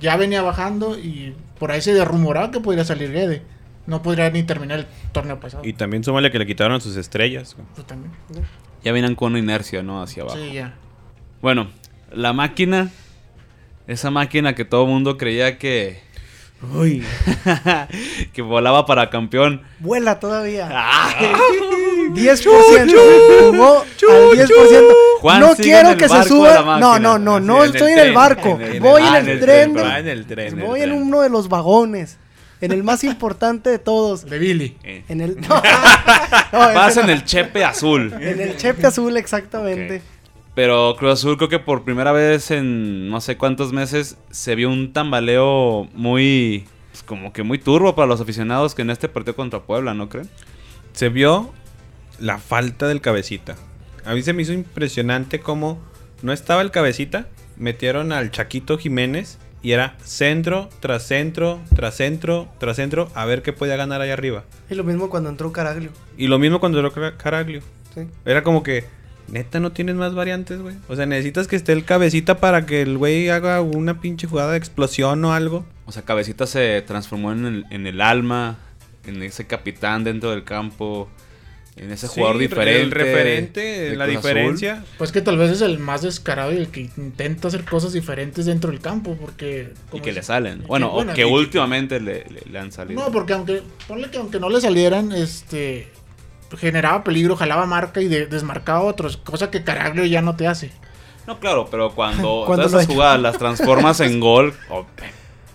Ya 0.00 0.16
venía 0.16 0.40
bajando 0.40 0.98
y 0.98 1.34
por 1.58 1.70
ahí 1.72 1.82
se 1.82 2.02
rumoraba 2.04 2.50
que 2.50 2.60
podría 2.60 2.84
salir 2.84 3.12
Guede. 3.12 3.42
No 3.86 4.02
podría 4.02 4.30
ni 4.30 4.42
terminar 4.42 4.80
el 4.80 4.86
torneo 5.12 5.40
pasado. 5.40 5.64
Y 5.64 5.72
también 5.72 6.04
súmale 6.04 6.30
que 6.30 6.38
le 6.38 6.46
quitaron 6.46 6.76
a 6.76 6.80
sus 6.80 6.96
estrellas. 6.96 7.56
Pues 7.74 7.86
también. 7.86 8.12
Ya 8.88 8.92
venían 8.92 9.16
con 9.16 9.32
una 9.32 9.38
inercia, 9.38 9.82
¿no? 9.82 10.02
Hacia 10.02 10.22
abajo. 10.22 10.38
Sí, 10.38 10.54
ya. 10.54 10.74
Bueno, 11.42 11.68
la 12.10 12.32
máquina. 12.32 12.88
Esa 13.86 14.10
máquina 14.10 14.54
que 14.54 14.64
todo 14.64 14.84
el 14.84 14.88
mundo 14.88 15.18
creía 15.18 15.58
que. 15.58 16.00
Uy, 16.74 17.04
que 18.32 18.40
volaba 18.40 18.86
para 18.86 19.10
campeón. 19.10 19.60
vuela 19.78 20.18
todavía. 20.18 20.70
¡Ah! 20.72 21.12
10%. 22.14 23.50
Jugó 23.50 23.80
al 23.80 24.38
10%. 24.38 24.94
Juan 25.20 25.40
no 25.40 25.54
quiero 25.54 25.94
que 25.98 26.08
se 26.08 26.22
suba. 26.24 26.78
No, 26.80 26.98
no, 26.98 27.18
no, 27.18 27.38
no 27.38 27.58
en 27.58 27.68
el 27.68 27.76
estoy 27.76 27.92
en 27.92 27.98
el 27.98 28.12
barco. 28.14 28.48
en 28.58 28.62
el- 28.62 28.80
Voy 28.80 29.02
ah, 29.04 29.18
en 29.18 29.28
el 30.08 30.26
tren. 30.26 30.58
Voy 30.60 30.80
en 30.80 30.92
uno 30.94 31.20
de 31.20 31.28
los 31.28 31.50
vagones. 31.50 32.16
En 32.60 32.72
el 32.72 32.82
más 32.82 33.04
importante 33.04 33.70
de 33.70 33.78
todos. 33.78 34.24
De 34.24 34.38
Billy. 34.38 34.76
Eh, 34.82 35.04
En 35.08 35.20
el. 35.20 35.36
No, 36.52 36.68
no, 36.68 36.74
Vas 36.74 36.96
en 36.96 37.06
no. 37.06 37.12
el 37.12 37.24
chepe 37.24 37.64
azul. 37.64 38.12
En 38.20 38.40
el 38.40 38.56
chepe 38.56 38.86
azul, 38.86 39.16
exactamente. 39.16 40.02
Pero 40.54 40.96
Cruz 40.98 41.12
Azul 41.12 41.36
creo 41.36 41.48
que 41.48 41.58
por 41.60 41.84
primera 41.84 42.10
vez 42.10 42.50
en 42.50 43.08
no 43.10 43.20
sé 43.20 43.36
cuántos 43.36 43.72
meses 43.72 44.16
se 44.30 44.54
vio 44.56 44.70
un 44.70 44.92
tambaleo 44.92 45.88
muy... 45.94 46.66
pues, 46.90 47.02
como 47.04 47.32
que 47.32 47.44
muy 47.44 47.58
turbo 47.58 47.94
para 47.94 48.06
los 48.08 48.20
aficionados 48.20 48.74
que 48.74 48.82
en 48.82 48.90
este 48.90 49.08
partido 49.08 49.36
contra 49.36 49.60
Puebla, 49.60 49.94
¿no 49.94 50.08
creen? 50.08 50.28
Se 50.94 51.10
vio 51.10 51.52
la 52.18 52.38
falta 52.38 52.88
del 52.88 53.00
cabecita. 53.00 53.54
A 54.04 54.14
mí 54.14 54.22
se 54.22 54.32
me 54.32 54.42
hizo 54.42 54.52
impresionante 54.52 55.38
cómo 55.38 55.78
no 56.22 56.32
estaba 56.32 56.62
el 56.62 56.72
cabecita. 56.72 57.28
Metieron 57.56 58.10
al 58.10 58.30
Chaquito 58.32 58.78
Jiménez 58.78 59.38
y 59.62 59.72
era 59.72 59.96
centro 60.04 60.68
tras 60.80 61.02
centro, 61.04 61.60
tras 61.74 61.96
centro, 61.96 62.48
tras 62.58 62.76
centro, 62.76 63.10
a 63.14 63.24
ver 63.24 63.42
qué 63.42 63.52
podía 63.52 63.76
ganar 63.76 64.00
allá 64.00 64.12
arriba. 64.12 64.44
Y 64.70 64.74
lo 64.74 64.84
mismo 64.84 65.10
cuando 65.10 65.30
entró 65.30 65.52
Caraglio. 65.52 65.90
Y 66.16 66.26
lo 66.28 66.38
mismo 66.38 66.60
cuando 66.60 66.78
entró 66.78 66.92
Cara- 66.92 67.16
Caraglio. 67.16 67.60
Sí. 67.94 68.02
Era 68.24 68.42
como 68.42 68.62
que, 68.62 68.84
neta, 69.28 69.58
no 69.60 69.72
tienes 69.72 69.96
más 69.96 70.14
variantes, 70.14 70.60
güey. 70.60 70.76
O 70.88 70.96
sea, 70.96 71.06
necesitas 71.06 71.48
que 71.48 71.56
esté 71.56 71.72
el 71.72 71.84
cabecita 71.84 72.38
para 72.38 72.66
que 72.66 72.82
el 72.82 72.98
güey 72.98 73.28
haga 73.30 73.60
una 73.60 74.00
pinche 74.00 74.26
jugada 74.26 74.52
de 74.52 74.58
explosión 74.58 75.24
o 75.24 75.32
algo. 75.32 75.64
O 75.86 75.92
sea, 75.92 76.02
Cabecita 76.02 76.46
se 76.46 76.82
transformó 76.82 77.32
en 77.32 77.46
el, 77.46 77.64
en 77.70 77.86
el 77.86 78.00
alma, 78.02 78.58
en 79.06 79.22
ese 79.22 79.46
capitán 79.46 80.04
dentro 80.04 80.30
del 80.30 80.44
campo. 80.44 81.08
En 81.78 81.92
ese 81.92 82.08
Sí, 82.08 82.14
jugador 82.16 82.38
diferente. 82.38 82.80
El 82.82 82.90
referente, 82.90 83.96
la 83.96 84.04
Cruz 84.06 84.16
Azul. 84.18 84.30
diferencia. 84.32 84.84
Pues 84.98 85.12
que 85.12 85.20
tal 85.20 85.38
vez 85.38 85.50
es 85.50 85.60
el 85.60 85.78
más 85.78 86.02
descarado 86.02 86.52
y 86.52 86.56
el 86.56 86.68
que 86.68 86.80
intenta 86.96 87.48
hacer 87.48 87.64
cosas 87.64 87.92
diferentes 87.92 88.46
dentro 88.46 88.70
del 88.70 88.80
campo, 88.80 89.16
porque... 89.20 89.72
Y 89.92 90.00
que 90.00 90.10
es- 90.10 90.16
le 90.16 90.22
salen. 90.22 90.62
y 90.64 90.66
Bueno, 90.66 90.90
bueno, 90.90 91.12
o 91.12 91.14
que 91.14 91.20
y- 91.22 91.24
últimamente 91.24 92.00
le, 92.00 92.24
le- 92.24 92.42
le 92.50 92.58
han 92.58 92.72
salido. 92.72 93.00
No, 93.00 93.12
porque 93.12 93.32
aunque, 93.32 93.62
ponle 93.86 94.10
que 94.10 94.18
aunque 94.18 94.40
no 94.40 94.50
le 94.50 94.60
salieran, 94.60 95.12
este, 95.12 95.88
generaba 96.56 97.04
peligro, 97.04 97.36
jalaba 97.36 97.64
marca 97.66 98.00
y 98.00 98.08
de- 98.08 98.26
desmarcaba 98.26 98.80
a 98.80 98.82
otros, 98.82 99.16
cosa 99.16 99.50
que 99.50 99.62
Caraglio 99.62 100.04
ya 100.04 100.20
no 100.20 100.34
te 100.34 100.46
hace. 100.48 100.72
No, 101.26 101.38
claro, 101.38 101.68
pero 101.70 101.94
cuando, 101.94 102.42
Cuando 102.46 102.66
esas 102.66 102.86
jugadas 102.86 103.20
las 103.20 103.38
transformas 103.38 104.00
en 104.00 104.18
gol, 104.18 104.54
oh, 104.70 104.84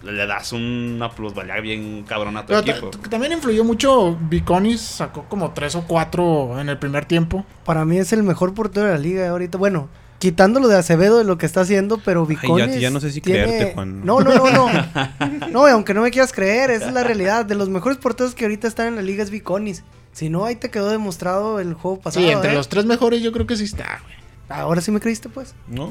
le 0.03 0.27
das 0.27 0.51
una 0.53 1.09
plusvalía 1.11 1.59
bien 1.61 2.03
cabrona 2.03 2.41
a 2.41 2.45
tu 2.45 2.47
Pero 2.53 2.59
equipo. 2.59 2.89
también 3.09 3.31
influyó 3.33 3.63
mucho, 3.63 4.17
Viconis 4.29 4.81
sacó 4.81 5.23
como 5.29 5.51
tres 5.51 5.75
o 5.75 5.83
cuatro 5.87 6.59
en 6.59 6.69
el 6.69 6.77
primer 6.77 7.05
tiempo. 7.05 7.45
Para 7.65 7.85
mí 7.85 7.97
es 7.97 8.11
el 8.13 8.23
mejor 8.23 8.53
portero 8.53 8.85
de 8.87 8.91
la 8.93 8.97
liga 8.99 9.29
ahorita. 9.29 9.57
Bueno, 9.57 9.87
quitándolo 10.19 10.67
de 10.67 10.77
Acevedo 10.77 11.17
de 11.17 11.23
lo 11.23 11.37
que 11.37 11.45
está 11.45 11.61
haciendo, 11.61 11.99
pero 12.03 12.23
ya- 12.23 12.27
Viconis 12.29 12.79
ya 12.79 12.89
no 12.89 12.99
sé 12.99 13.11
si 13.11 13.21
tiene- 13.21 13.43
creerte, 13.43 13.73
Juan. 13.75 14.05
No, 14.05 14.19
no, 14.19 14.33
no, 14.35 14.49
no. 14.51 14.67
no, 15.51 15.67
y 15.67 15.71
aunque 15.71 15.93
no 15.93 16.01
me 16.01 16.11
quieras 16.11 16.33
creer, 16.33 16.71
esa 16.71 16.87
es 16.87 16.93
la 16.93 17.03
realidad. 17.03 17.45
De 17.45 17.55
los 17.55 17.69
mejores 17.69 17.97
porteros 17.97 18.35
que 18.35 18.45
ahorita 18.45 18.67
están 18.67 18.87
en 18.87 18.95
la 18.95 19.01
liga 19.01 19.23
es 19.23 19.29
Viconis. 19.29 19.83
Si 20.11 20.29
no, 20.29 20.45
ahí 20.45 20.55
te 20.55 20.69
quedó 20.69 20.89
demostrado 20.91 21.59
el 21.59 21.73
juego 21.73 21.99
pasado. 21.99 22.25
sí, 22.25 22.31
entre 22.31 22.51
¿eh? 22.51 22.55
los 22.55 22.69
tres 22.69 22.85
mejores 22.85 23.21
yo 23.21 23.31
creo 23.31 23.47
que 23.47 23.55
sí 23.57 23.63
está, 23.63 23.99
güey. 24.03 24.15
Ahora 24.49 24.81
sí 24.81 24.91
me 24.91 24.99
creíste, 24.99 25.29
pues. 25.29 25.55
No. 25.67 25.87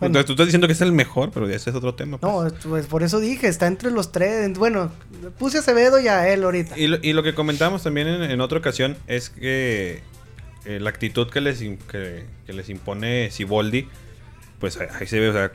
Entonces, 0.00 0.26
tú 0.26 0.32
estás 0.32 0.46
diciendo 0.46 0.66
que 0.68 0.72
es 0.72 0.80
el 0.80 0.92
mejor, 0.92 1.30
pero 1.32 1.48
ese 1.48 1.70
es 1.70 1.76
otro 1.76 1.94
tema. 1.94 2.18
pues. 2.18 2.32
No, 2.32 2.50
pues 2.70 2.86
por 2.86 3.02
eso 3.02 3.18
dije, 3.20 3.48
está 3.48 3.66
entre 3.66 3.90
los 3.90 4.12
tres. 4.12 4.56
Bueno, 4.56 4.92
puse 5.38 5.58
a 5.58 5.60
Acevedo 5.60 5.98
y 6.00 6.08
a 6.08 6.28
él 6.32 6.44
ahorita. 6.44 6.78
Y 6.78 6.86
lo, 6.86 6.98
y 7.02 7.12
lo 7.12 7.22
que 7.22 7.34
comentamos 7.34 7.82
también 7.82 8.06
en, 8.08 8.22
en 8.22 8.40
otra 8.40 8.58
ocasión 8.58 8.96
es 9.08 9.30
que 9.30 10.00
eh, 10.64 10.78
la 10.80 10.90
actitud 10.90 11.28
que 11.28 11.40
les, 11.40 11.58
que, 11.58 12.24
que 12.46 12.52
les 12.52 12.68
impone 12.68 13.30
Siboldi, 13.32 13.88
pues 14.60 14.78
ahí, 14.78 15.06
se 15.06 15.18
ve, 15.18 15.30
o 15.30 15.32
sea, 15.32 15.52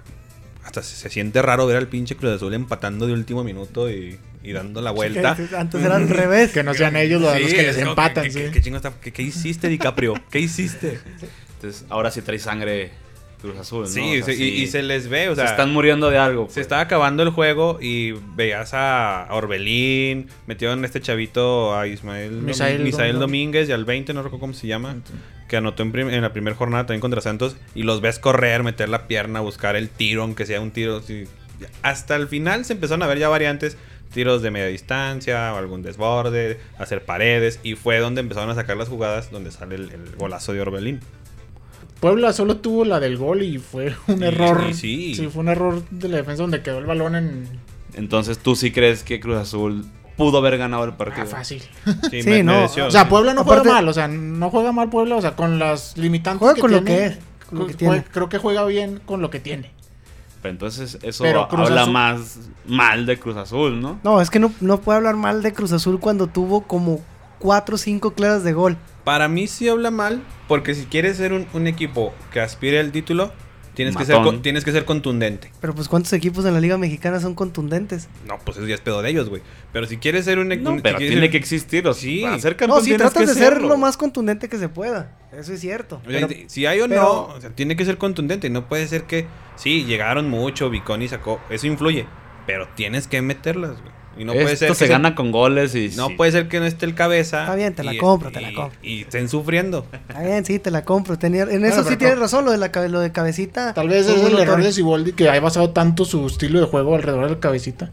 hasta 0.65 0.83
se, 0.83 0.95
se 0.95 1.09
siente 1.09 1.41
raro 1.41 1.65
ver 1.65 1.77
al 1.77 1.88
pinche 1.88 2.15
Cruz 2.17 2.33
Azul 2.33 2.53
empatando 2.53 3.07
de 3.07 3.13
último 3.13 3.43
minuto 3.43 3.89
y, 3.89 4.19
y 4.43 4.51
dando 4.51 4.81
la 4.81 4.91
vuelta. 4.91 5.38
Antes 5.57 5.81
era 5.81 5.95
al 5.95 6.09
revés. 6.09 6.51
Que 6.51 6.63
no 6.63 6.73
sean 6.73 6.97
ellos 6.97 7.21
los, 7.21 7.33
Sí, 7.35 7.43
los 7.43 7.53
que 7.53 7.63
les 7.63 7.77
empatan, 7.77 8.23
¿qué- 8.25 8.31
sí. 8.31 8.39
qué- 8.39 8.51
qué 8.51 8.62
chingo 8.62 8.77
está- 8.77 8.93
qué- 9.01 9.13
qué 9.13 9.21
hiciste, 9.23 9.69
DiCaprio? 9.69 10.13
¿Qué 10.29 10.39
hiciste? 10.39 11.00
Entonces, 11.63 11.86
ahora 11.89 12.12
sí 12.12 12.22
trae 12.22 12.39
sangre 12.39 12.91
Cruz 13.41 13.58
Azul, 13.58 13.82
¿no? 13.84 13.88
Sí, 13.88 14.22
O 14.22 14.25
sea, 14.25 14.34
se- 14.34 14.34
y, 14.34 14.38
sí, 14.38 14.63
y 14.63 14.67
se 14.67 14.84
les 14.84 15.08
ve, 15.10 15.29
o 15.29 15.36
se 15.36 15.41
sea, 15.41 15.50
están 15.51 15.72
muriendo 15.72 16.10
de 16.10 16.17
algo. 16.17 16.43
Se 16.43 16.55
pues. 16.55 16.58
estaba 16.60 16.82
acabando 16.82 17.24
el 17.24 17.29
juego 17.29 17.77
y 17.82 18.12
veías 18.36 18.72
a 18.74 19.27
Orbelín, 19.32 20.27
metieron 20.48 20.84
a 20.84 20.86
este 20.86 21.01
chavito 21.01 21.77
a 21.77 21.88
Ismael 21.88 22.32
Misael 22.84 23.20
Domínguez 23.20 23.67
y 23.70 23.72
al 23.72 23.86
20, 23.86 24.13
no 24.13 24.24
recuerdo 24.24 24.39
cómo 24.41 24.53
se 24.53 24.67
llama, 24.67 24.96
que 25.50 25.58
anotó 25.58 25.84
en, 25.84 25.91
prim- 25.91 26.10
en 26.10 26.22
la 26.22 26.32
primera 26.34 26.55
jornada 26.55 26.86
también 26.86 27.01
contra 27.01 27.22
Santos 27.22 27.55
y 27.75 27.84
los 27.84 28.01
ves 28.01 28.17
correr, 28.20 28.63
meter 28.63 28.89
la 28.89 29.08
pierna, 29.08 29.39
buscar 29.41 29.75
el 29.75 29.89
tiro, 29.89 30.24
aunque 30.24 30.46
sea 30.46 30.60
un 30.62 30.72
tiro. 30.72 31.01
sí. 31.01 31.25
Hasta 31.82 32.15
el 32.17 32.27
final 32.27 32.65
se 32.65 32.74
empezaron 32.74 33.03
a 33.03 33.08
ver 33.08 33.20
ya 33.20 33.29
variantes, 33.29 33.77
tiros 34.13 34.41
de 34.41 34.51
media 34.51 34.67
distancia, 34.67 35.53
o 35.53 35.58
algún 35.58 35.82
desborde, 35.82 36.60
hacer 36.77 37.03
paredes 37.05 37.60
y 37.63 37.75
fue 37.75 38.00
donde 38.00 38.22
empezaron 38.22 38.50
a 38.50 38.55
sacar 38.55 38.75
las 38.77 38.89
jugadas 38.89 39.32
donde 39.32 39.51
sale 39.51 39.75
el, 39.75 39.89
el 39.91 40.15
golazo 40.17 40.51
de 40.53 40.62
Orbelín. 40.62 41.00
Puebla 42.03 42.33
solo 42.33 42.57
tuvo 42.57 42.86
la 42.86 43.00
del 43.00 43.17
gol 43.17 43.41
y 43.43 43.57
fue 43.60 43.95
un 44.07 44.22
error. 44.24 44.63
y 44.69 44.74
sí. 44.74 45.29
fue 45.31 45.41
un 45.41 45.50
error 45.50 45.81
de 45.89 46.10
la 46.10 46.17
defensa 46.17 46.43
donde 46.43 46.62
quedó 46.62 46.79
el 46.79 46.86
balón 46.86 47.15
en. 47.15 47.48
Entonces, 47.95 48.38
¿tú 48.39 48.55
sí 48.55 48.72
crees 48.72 49.03
que 49.03 49.19
Cruz 49.19 49.38
Azul 49.38 49.86
pudo 50.17 50.38
haber 50.39 50.57
ganado 50.57 50.83
el 50.83 50.93
partido? 50.93 51.24
Ah, 51.27 51.38
fácil. 51.38 51.62
Sí, 52.12 52.22
Sí, 52.24 52.29
me- 52.29 52.43
no, 52.43 52.53
mereció, 52.53 52.88
O 52.88 52.91
sea, 52.91 53.03
sí. 53.03 53.07
Puebla 53.10 53.33
no 53.33 53.41
Aparte- 53.41 53.62
juega 53.62 53.75
mal, 53.75 53.88
o 53.89 53.93
sea, 53.93 54.07
no 54.07 54.50
juega 54.50 54.72
mal 54.72 54.89
Puebla, 54.89 55.15
o 55.15 55.22
sea, 55.22 55.36
con 55.36 55.60
las 55.60 55.98
limitantes 55.98 56.39
Juega 56.39 56.55
que 56.55 56.62
con 56.62 56.72
lo 56.72 56.83
tiene, 56.83 57.00
que 57.00 57.05
es, 57.05 57.19
con 57.50 57.60
lo 57.60 57.67
que 57.67 57.74
tiene. 57.75 58.03
Creo 58.12 58.29
que 58.29 58.38
juega 58.38 58.65
bien 58.65 59.00
con 59.05 59.22
lo 59.22 59.29
que 59.29 59.39
tiene. 59.39 59.72
Pero 60.41 60.51
entonces 60.51 60.98
eso 61.03 61.24
habla 61.25 61.83
Azul- 61.86 61.91
más 61.93 62.39
mal 62.67 63.05
de 63.05 63.17
Cruz 63.17 63.38
Azul, 63.38 63.79
¿no? 63.81 64.00
No, 64.03 64.19
es 64.19 64.29
que 64.29 64.39
no, 64.39 64.51
no 64.60 64.81
puede 64.81 64.98
hablar 64.98 65.15
mal 65.15 65.41
de 65.41 65.53
Cruz 65.53 65.72
Azul 65.72 66.00
cuando 66.01 66.27
tuvo 66.27 66.63
como 66.63 67.00
cuatro 67.39 67.75
o 67.75 67.77
cinco 67.77 68.12
claras 68.13 68.43
de 68.43 68.51
gol. 68.51 68.75
Para 69.03 69.27
mí 69.27 69.48
sí 69.48 69.67
habla 69.67 69.91
mal, 69.91 70.22
porque 70.48 70.74
si 70.75 70.86
quieres 70.86 71.17
ser 71.17 71.33
un, 71.33 71.45
un 71.53 71.67
equipo 71.67 72.13
que 72.31 72.39
aspire 72.39 72.79
al 72.79 72.91
título, 72.91 73.33
tienes 73.74 73.98
que, 73.98 74.05
ser, 74.05 74.17
tienes 74.41 74.63
que 74.63 74.72
ser 74.72 74.86
contundente. 74.86 75.51
Pero 75.60 75.74
pues 75.75 75.89
¿cuántos 75.89 76.13
equipos 76.13 76.45
en 76.45 76.53
la 76.53 76.62
Liga 76.62 76.77
Mexicana 76.77 77.19
son 77.19 77.36
contundentes? 77.36 78.07
No, 78.27 78.38
pues 78.45 78.57
eso 78.57 78.65
ya 78.67 78.75
es 78.75 78.81
pedo 78.81 79.01
de 79.01 79.10
ellos, 79.10 79.27
güey. 79.29 79.41
Pero 79.74 79.88
si 79.88 79.98
quieres 79.98 80.24
ser 80.25 80.39
un 80.39 80.48
No, 80.50 80.72
un- 80.72 80.81
pero 80.81 81.00
si 81.00 81.07
tiene 81.07 81.22
ser- 81.24 81.31
que 81.31 81.38
existir. 81.38 81.86
O 81.88 81.93
Sí. 81.93 82.22
Para 82.22 82.39
ser 82.39 82.55
campeón 82.55 82.79
No, 82.79 82.83
si 82.86 82.93
tratas 82.95 83.13
que 83.13 83.25
de 83.25 83.33
ser 83.33 83.62
lo 83.62 83.75
más 83.77 83.98
contundente 83.98 84.48
que 84.48 84.57
se 84.57 84.69
pueda. 84.69 85.17
Eso 85.38 85.51
es 85.53 85.60
cierto. 85.60 86.01
O 86.05 86.10
sea, 86.12 86.27
Pero- 86.27 86.43
si 86.48 86.65
hay 86.65 86.79
o 86.79 86.88
pero- 86.88 87.01
no, 87.01 87.12
o 87.36 87.41
sea, 87.41 87.50
tiene 87.50 87.75
que 87.75 87.83
ser 87.83 87.98
contundente. 87.98 88.50
No 88.50 88.69
puede 88.69 88.88
ser 88.88 89.03
que, 89.03 89.25
sí, 89.57 89.83
llegaron 89.86 90.29
mucho, 90.29 90.69
Viconi 90.69 91.07
sacó, 91.10 91.41
eso 91.50 91.67
influye. 91.67 92.05
Pero 92.45 92.67
tienes 92.75 93.07
que 93.07 93.22
meterlas, 93.22 93.81
güey. 93.81 93.91
Y 94.17 94.25
no 94.25 94.34
puede 94.34 94.53
Esto 94.53 94.67
ser 94.67 94.75
se 94.75 94.86
que 94.86 94.91
gana 94.91 95.15
con 95.15 95.32
goles 95.32 95.74
y 95.75 95.89
No 95.96 96.08
sí. 96.10 96.13
puede 96.15 96.32
ser 96.32 96.48
que 96.48 96.60
no 96.60 96.65
esté 96.65 96.86
el 96.86 96.93
cabeza. 96.96 97.41
Está 97.41 97.55
bien, 97.55 97.74
te 97.74 97.84
la 97.84 97.93
y- 97.93 97.98
compro, 97.98 98.32
te 98.32 98.41
y- 98.41 98.43
la 98.46 98.53
compro. 98.53 98.79
Y 98.84 99.01
estén 99.01 99.27
sufriendo. 99.29 99.86
Está 100.08 100.22
bien, 100.22 100.46
sí, 100.46 100.60
te 100.60 100.70
la 100.72 100.84
compro. 100.86 101.17
Tenía, 101.17 101.43
en 101.43 101.65
eso 101.65 101.84
sí 101.84 101.96
tienes 101.98 102.20
razón, 102.20 102.46
lo 102.46 102.51
de, 102.51 102.58
la, 102.58 102.70
lo 102.89 103.00
de 103.00 103.12
cabecita. 103.12 103.74
Tal 103.74 103.89
vez 103.89 104.08
es 104.08 104.24
el 104.24 104.38
error 104.38 104.62
de 104.62 104.72
Siboldi 104.72 105.13
que 105.13 105.29
ha 105.29 105.39
basado 105.39 105.72
tanto 105.72 106.05
su 106.05 106.25
estilo 106.27 106.60
de 106.60 106.65
juego 106.67 106.96
alrededor 106.96 107.27
del 107.29 107.39
cabecita. 107.39 107.91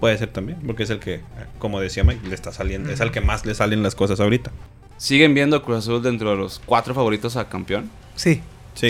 Puede 0.00 0.18
ser 0.18 0.28
también, 0.32 0.58
porque 0.66 0.82
es 0.82 0.90
el 0.90 0.98
que, 0.98 1.20
como 1.58 1.78
decía 1.80 2.02
Mike, 2.02 2.26
le 2.28 2.34
está 2.34 2.50
saliendo, 2.52 2.90
es 2.90 3.00
al 3.00 3.12
que 3.12 3.20
más 3.20 3.44
le 3.46 3.54
salen 3.54 3.82
las 3.84 3.94
cosas 3.94 4.18
ahorita. 4.18 4.50
¿Siguen 4.96 5.34
viendo 5.34 5.62
Cruz 5.62 5.78
Azul 5.78 6.02
dentro 6.02 6.30
de 6.30 6.36
los 6.36 6.60
cuatro 6.64 6.94
favoritos 6.94 7.36
a 7.36 7.48
campeón? 7.48 7.88
Sí. 8.16 8.40
Sí. 8.74 8.88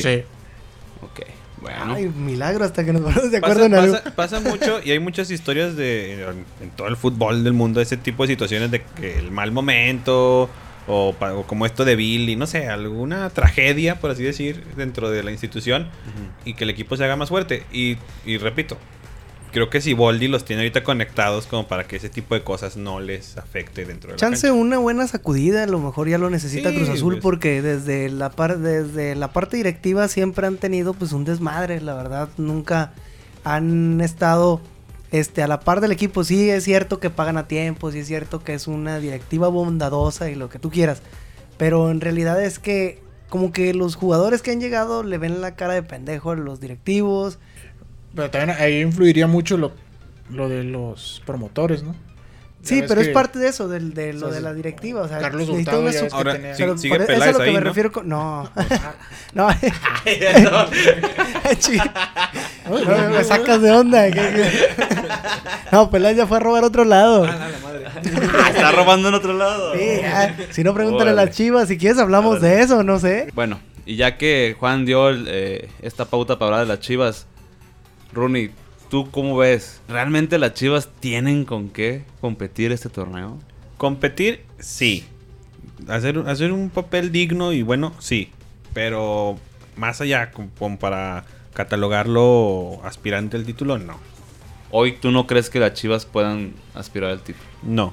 Ok, 1.02 1.21
bueno. 1.62 1.95
Ay, 1.95 2.09
milagro 2.09 2.64
hasta 2.64 2.85
que 2.85 2.92
nos 2.92 3.00
ponemos 3.02 3.31
de 3.31 3.40
Pasa, 3.40 3.52
acuerdo 3.52 3.66
en 3.66 3.75
algo. 3.83 3.95
pasa- 3.95 4.14
pasa 4.14 4.40
mucho 4.40 4.81
y 4.85 4.90
hay 4.90 4.99
muchas 4.99 5.31
historias 5.31 5.75
de 5.76 6.23
en, 6.25 6.45
en 6.61 6.71
todo 6.76 6.88
el 6.88 6.97
fútbol 6.97 7.42
del 7.45 7.54
mundo, 7.54 7.81
ese 7.81 7.97
tipo 7.97 8.25
de 8.25 8.28
situaciones 8.35 8.71
de 8.71 8.83
que 8.83 9.19
el 9.19 9.31
mal 9.31 9.50
momento 9.52 10.50
o, 10.88 11.14
o 11.19 11.42
como 11.47 11.64
esto 11.64 11.85
de 11.85 11.95
Billy, 11.97 12.35
no 12.37 12.47
sé, 12.47 12.69
alguna 12.69 13.31
tragedia, 13.31 14.00
por 14.00 14.11
así 14.11 14.23
decir, 14.25 14.62
dentro 14.76 15.11
de 15.11 15.23
la 15.23 15.31
institución 15.31 15.88
y 16.45 16.54
que 16.54 16.64
el 16.64 16.71
equipo 16.71 16.97
se 16.97 17.04
haga 17.04 17.14
más 17.16 17.28
fuerte. 17.28 17.62
Y, 17.73 17.97
y 18.26 18.37
repito, 18.38 18.76
creo 19.52 19.71
que 19.71 19.80
si 19.80 19.92
Boldi 19.92 20.28
los 20.28 20.44
tiene 20.44 20.62
ahorita 20.62 20.82
conectados 20.82 21.47
como 21.47 21.68
para 21.68 21.85
que 21.85 21.97
ese 21.97 22.09
tipo 22.09 22.35
de 22.35 22.42
cosas 22.42 22.76
no 22.76 22.99
les 22.99 23.37
afecte 23.38 23.85
dentro 23.85 24.09
de 24.09 24.14
la 24.14 24.18
Chance 24.18 24.50
una 24.50 24.78
buena 24.78 25.06
sacudida, 25.06 25.62
a 25.62 25.66
lo 25.66 25.78
mejor 25.78 26.09
ya 26.09 26.18
lo 26.18 26.30
necesita 26.30 26.71
Sí, 26.71 26.76
Cruz 26.76 26.88
Azul 26.88 27.14
pues. 27.14 27.23
porque 27.23 27.62
desde 27.62 28.09
la 28.09 28.30
par 28.30 28.59
desde 28.59 29.14
la 29.14 29.32
parte 29.32 29.56
directiva 29.56 30.09
siempre 30.09 30.47
han 30.47 30.56
tenido 30.56 30.94
pues 30.94 31.12
un 31.12 31.25
desmadre, 31.25 31.80
la 31.80 31.94
verdad, 31.94 32.28
nunca 32.38 32.92
han 33.44 34.00
estado 34.00 34.61
este 35.12 35.42
a 35.42 35.47
la 35.47 35.61
par 35.61 35.80
del 35.80 35.92
equipo. 35.92 36.25
Sí, 36.25 36.49
es 36.50 36.64
cierto 36.64 36.99
que 36.99 37.11
pagan 37.11 37.37
a 37.37 37.47
tiempo, 37.47 37.92
sí 37.92 38.00
es 38.00 38.06
cierto 38.06 38.42
que 38.42 38.54
es 38.54 38.66
una 38.66 38.99
directiva 38.99 39.49
bondadosa 39.49 40.30
y 40.30 40.35
lo 40.35 40.49
que 40.49 40.59
tú 40.59 40.71
quieras, 40.71 41.02
pero 41.59 41.90
en 41.90 42.00
realidad 42.00 42.42
es 42.42 42.59
que 42.59 43.02
como 43.28 43.52
que 43.52 43.73
los 43.73 43.97
jugadores 43.97 44.42
que 44.42 44.50
han 44.50 44.61
llegado 44.61 45.02
le 45.02 45.16
ven 45.18 45.40
la 45.40 45.54
cara 45.54 45.75
de 45.75 45.82
pendejo 45.82 46.32
a 46.32 46.37
los 46.37 46.61
directivos. 46.61 47.38
Pero 48.14 48.31
también 48.31 48.57
ahí 48.61 48.81
influiría 48.81 49.26
mucho 49.26 49.57
lo, 49.57 49.73
lo 50.31 50.49
de 50.49 50.64
los 50.64 51.23
promotores, 51.26 51.83
¿no? 51.83 51.95
Sí, 52.64 52.85
pero 52.87 53.00
es 53.00 53.09
parte 53.09 53.40
de 53.40 53.49
eso, 53.49 53.66
del- 53.66 53.92
de, 53.92 54.12
lo 54.12 54.26
o 54.26 54.31
sea, 54.31 54.37
de 54.37 54.40
la 54.40 54.54
directiva. 54.54 55.00
O 55.02 55.09
sea, 55.09 55.19
Carlos 55.19 55.49
Hurtado 55.49 55.81
ya 55.90 56.00
ves 56.02 56.11
que 56.12 56.16
Ahora, 56.16 56.33
tenía- 56.35 56.54
sí, 56.54 56.62
Pero 56.62 56.78
sigue 56.78 56.95
por- 56.95 57.02
eso 57.02 57.12
es 57.12 57.19
Peláez 57.19 57.33
lo 57.33 57.38
que 57.38 57.45
ahí, 57.45 57.54
me 57.54 57.61
¿no? 57.61 57.64
refiero 57.66 57.90
con... 57.90 58.09
No. 58.09 58.49
no. 59.35 59.49
No, 62.71 63.09
me 63.11 63.25
sacas 63.25 63.61
de 63.61 63.71
onda. 63.73 64.04
No, 65.73 65.90
Peláez 65.90 66.16
ya 66.16 66.26
fue 66.26 66.37
a 66.37 66.40
robar 66.40 66.62
a 66.64 66.66
otro 66.69 66.85
lado. 66.85 67.26
Está 67.26 68.73
robando 68.73 69.09
en 69.09 69.14
otro 69.14 69.33
lado. 69.35 69.75
Sí. 69.75 70.00
Si 70.50 70.62
no, 70.64 70.75
pregúntale 70.75 71.11
a 71.11 71.14
las 71.14 71.31
chivas. 71.31 71.69
Si 71.69 71.76
quieres, 71.78 71.99
hablamos 71.99 72.40
de 72.40 72.62
eso, 72.62 72.83
no 72.83 72.99
sé. 72.99 73.28
Bueno, 73.35 73.59
y 73.87 73.97
ya 73.97 74.16
que 74.19 74.54
Juan 74.59 74.85
dio 74.87 75.11
eh, 75.11 75.69
esta 75.83 76.04
pauta 76.04 76.38
para 76.38 76.47
hablar 76.52 76.61
de 76.66 76.75
las 76.75 76.81
chivas, 76.81 77.26
Rooney, 78.12 78.50
¿tú 78.90 79.11
cómo 79.11 79.37
ves? 79.37 79.81
¿Realmente 79.88 80.38
las 80.38 80.54
chivas 80.54 80.88
tienen 81.00 81.45
con 81.45 81.71
qué 81.71 82.04
competir 82.21 82.73
este 82.73 82.88
torneo? 82.88 83.38
Competir, 83.78 84.45
sí. 84.59 85.04
Hacer, 85.88 86.19
hacer 86.26 86.52
un 86.52 86.71
papel 86.71 87.11
digno 87.11 87.52
y 87.52 87.62
bueno, 87.62 87.92
sí. 87.99 88.31
Pero 88.75 89.38
más 89.76 90.00
allá, 90.00 90.31
como, 90.31 90.78
para 90.78 91.25
catalogarlo 91.54 92.81
aspirante 92.85 93.37
al 93.37 93.45
título, 93.45 93.78
no. 93.78 93.97
Hoy 94.71 94.92
tú 94.92 95.11
no 95.11 95.26
crees 95.26 95.50
que 95.50 95.61
las 95.61 95.75
chivas 95.75 96.07
puedan 96.07 96.54
aspirar 96.75 97.11
al 97.11 97.21
título. 97.21 97.45
No. 97.62 97.92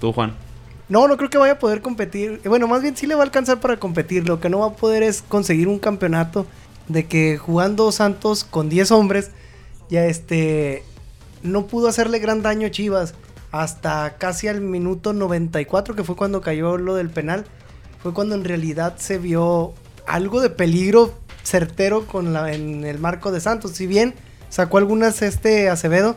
¿Tú, 0.00 0.12
Juan? 0.12 0.34
No, 0.88 1.08
no 1.08 1.16
creo 1.16 1.30
que 1.30 1.38
vaya 1.38 1.54
a 1.54 1.58
poder 1.58 1.80
competir. 1.80 2.40
Bueno, 2.44 2.68
más 2.68 2.82
bien 2.82 2.96
sí 2.96 3.06
le 3.06 3.14
va 3.14 3.22
a 3.22 3.24
alcanzar 3.24 3.60
para 3.60 3.78
competir. 3.78 4.26
Lo 4.28 4.40
que 4.40 4.50
no 4.50 4.58
va 4.58 4.66
a 4.66 4.76
poder 4.76 5.02
es 5.02 5.22
conseguir 5.22 5.68
un 5.68 5.78
campeonato 5.78 6.46
de 6.88 7.06
que 7.06 7.38
jugando 7.38 7.90
Santos 7.92 8.44
con 8.44 8.68
10 8.68 8.90
hombres, 8.90 9.30
ya 9.88 10.06
este, 10.06 10.82
no 11.42 11.66
pudo 11.66 11.88
hacerle 11.88 12.18
gran 12.18 12.42
daño 12.42 12.66
a 12.66 12.70
Chivas 12.70 13.14
hasta 13.50 14.16
casi 14.16 14.48
al 14.48 14.60
minuto 14.60 15.12
94, 15.12 15.94
que 15.94 16.04
fue 16.04 16.16
cuando 16.16 16.40
cayó 16.40 16.78
lo 16.78 16.94
del 16.94 17.10
penal. 17.10 17.44
fue 18.02 18.14
cuando 18.14 18.34
en 18.34 18.44
realidad 18.44 18.96
se 18.96 19.18
vio 19.18 19.74
algo 20.06 20.40
de 20.40 20.50
peligro 20.50 21.14
certero 21.44 22.06
con 22.06 22.32
la, 22.32 22.52
en 22.52 22.84
el 22.84 22.98
marco 22.98 23.30
de 23.30 23.40
Santos. 23.40 23.72
Si 23.72 23.86
bien 23.86 24.14
sacó 24.48 24.78
algunas 24.78 25.22
este 25.22 25.68
Acevedo, 25.68 26.16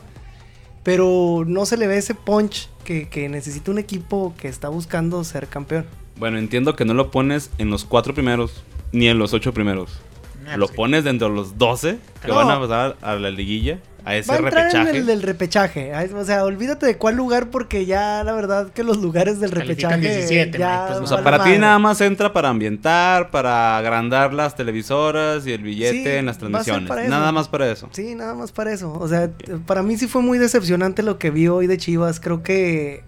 pero 0.84 1.44
no 1.46 1.66
se 1.66 1.78
le 1.78 1.88
ve 1.88 1.98
ese 1.98 2.16
punch 2.16 2.70
que, 2.84 3.10
que 3.10 3.28
necesita 3.28 3.72
un 3.72 3.80
equipo 3.80 4.34
que 4.38 4.48
está 4.48 4.70
buscando 4.70 5.24
ser 5.24 5.48
campeón. 5.48 5.86
Bueno, 6.18 6.38
entiendo 6.38 6.76
que 6.76 6.86
no 6.86 6.94
lo 6.94 7.12
pones 7.12 7.50
en 7.58 7.70
los 7.70 7.84
cuatro 7.84 8.14
primeros 8.14 8.64
ni 8.92 9.08
en 9.08 9.20
los 9.20 9.34
ocho 9.34 9.54
primeros. 9.54 10.00
Ah, 10.48 10.58
Lo 10.58 10.68
sí. 10.68 10.74
pones 10.75 11.04
dentro 11.04 11.30
de 11.30 11.36
los 11.36 11.58
12 11.58 11.98
que 12.22 12.28
No. 12.28 12.36
van 12.36 12.52
a 12.52 12.60
pasar 12.60 12.96
a 13.02 13.16
la 13.16 13.30
liguilla, 13.32 13.80
a 14.04 14.16
ese 14.16 14.30
Va 14.30 14.36
a 14.36 14.38
entrar 14.38 14.54
repechaje. 14.66 14.90
en 14.92 14.96
el 14.98 15.06
del 15.08 15.22
repechaje. 15.24 15.92
O 16.16 16.24
sea, 16.24 16.44
olvídate 16.44 16.86
de 16.86 16.98
cuál 16.98 17.16
lugar 17.16 17.50
porque 17.50 17.86
ya 17.88 18.24
la 18.24 18.34
verdad 18.34 18.72
que 18.72 18.84
los 18.84 18.98
lugares 18.98 19.40
del 19.40 19.50
Califican 19.52 19.92
repechaje 20.02 20.16
17, 20.18 20.58
ya 20.60 20.86
pues, 20.88 21.00
O 21.00 21.08
sea, 21.08 21.24
para 21.24 21.44
ti 21.44 21.58
nada 21.58 21.80
más 21.80 22.00
entra 22.02 22.32
para 22.32 22.50
ambientar, 22.50 23.32
para 23.32 23.78
agrandar 23.78 24.34
las 24.34 24.56
televisoras 24.56 25.48
y 25.48 25.54
el 25.54 25.64
billete 25.64 26.04
Sí, 26.04 26.08
en 26.10 26.25
las 26.28 26.38
transmisiones. 26.38 26.90
Nada 27.10 27.32
más 27.32 27.48
para 27.48 27.72
eso. 27.72 27.90
Sí, 27.92 28.14
nada 28.14 28.36
más 28.36 28.52
para 28.52 28.72
eso. 28.72 28.94
O 28.94 29.08
sea, 29.08 29.32
para 29.66 29.82
mí 29.82 29.98
sí 29.98 30.08
fue 30.08 30.22
muy 30.22 30.38
decepcionante 30.38 31.02
lo 31.02 31.18
que 31.18 31.32
vi 31.32 31.48
hoy 31.48 31.66
de 31.66 31.78
Chivas. 31.78 32.20
Creo 32.20 32.44
que 32.44 33.04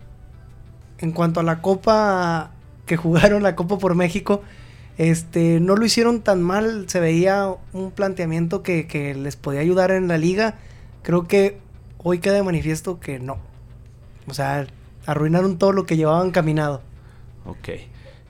en 1.00 1.12
cuanto 1.12 1.40
a 1.40 1.44
la 1.44 1.62
Copa 1.62 2.50
que 2.88 2.98
jugaron, 2.98 3.44
la 3.44 3.56
Copa 3.56 3.78
por 3.78 3.94
México, 3.94 4.42
este, 4.98 5.60
no 5.60 5.76
lo 5.76 5.86
hicieron 5.86 6.22
tan 6.22 6.42
mal. 6.42 6.86
Se 6.88 7.00
veía 7.00 7.54
un 7.74 7.92
planteamiento 7.92 8.64
que, 8.64 8.88
que 8.88 9.14
les 9.16 9.36
podía 9.36 9.62
ayudar 9.62 9.92
en 9.92 10.08
la 10.08 10.18
liga. 10.18 10.56
Creo 11.04 11.28
que 11.28 11.58
hoy 11.98 12.20
queda 12.20 12.34
de 12.36 12.44
manifiesto 12.44 13.00
que 13.00 13.20
no. 13.20 13.38
O 14.28 14.34
sea, 14.34 14.68
arruinaron 15.06 15.58
todo 15.58 15.72
lo 15.72 15.86
que 15.86 15.98
llevaban 15.98 16.32
caminado. 16.32 16.82
Ok. 17.46 17.70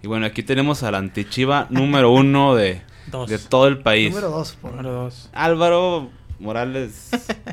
Y 0.03 0.07
bueno, 0.07 0.25
aquí 0.25 0.43
tenemos 0.43 0.83
al 0.83 0.95
antichiva 0.95 1.67
número 1.71 2.11
uno 2.11 2.53
de, 2.55 2.81
Dos. 3.11 3.29
de 3.29 3.39
todo 3.39 3.67
el 3.67 3.79
país. 3.79 4.09
Número 4.09 4.29
dos, 4.29 4.53
por- 4.61 4.71
Número 4.71 4.91
dos. 4.93 5.29
Álvaro 5.33 6.09
Morales 6.39 7.09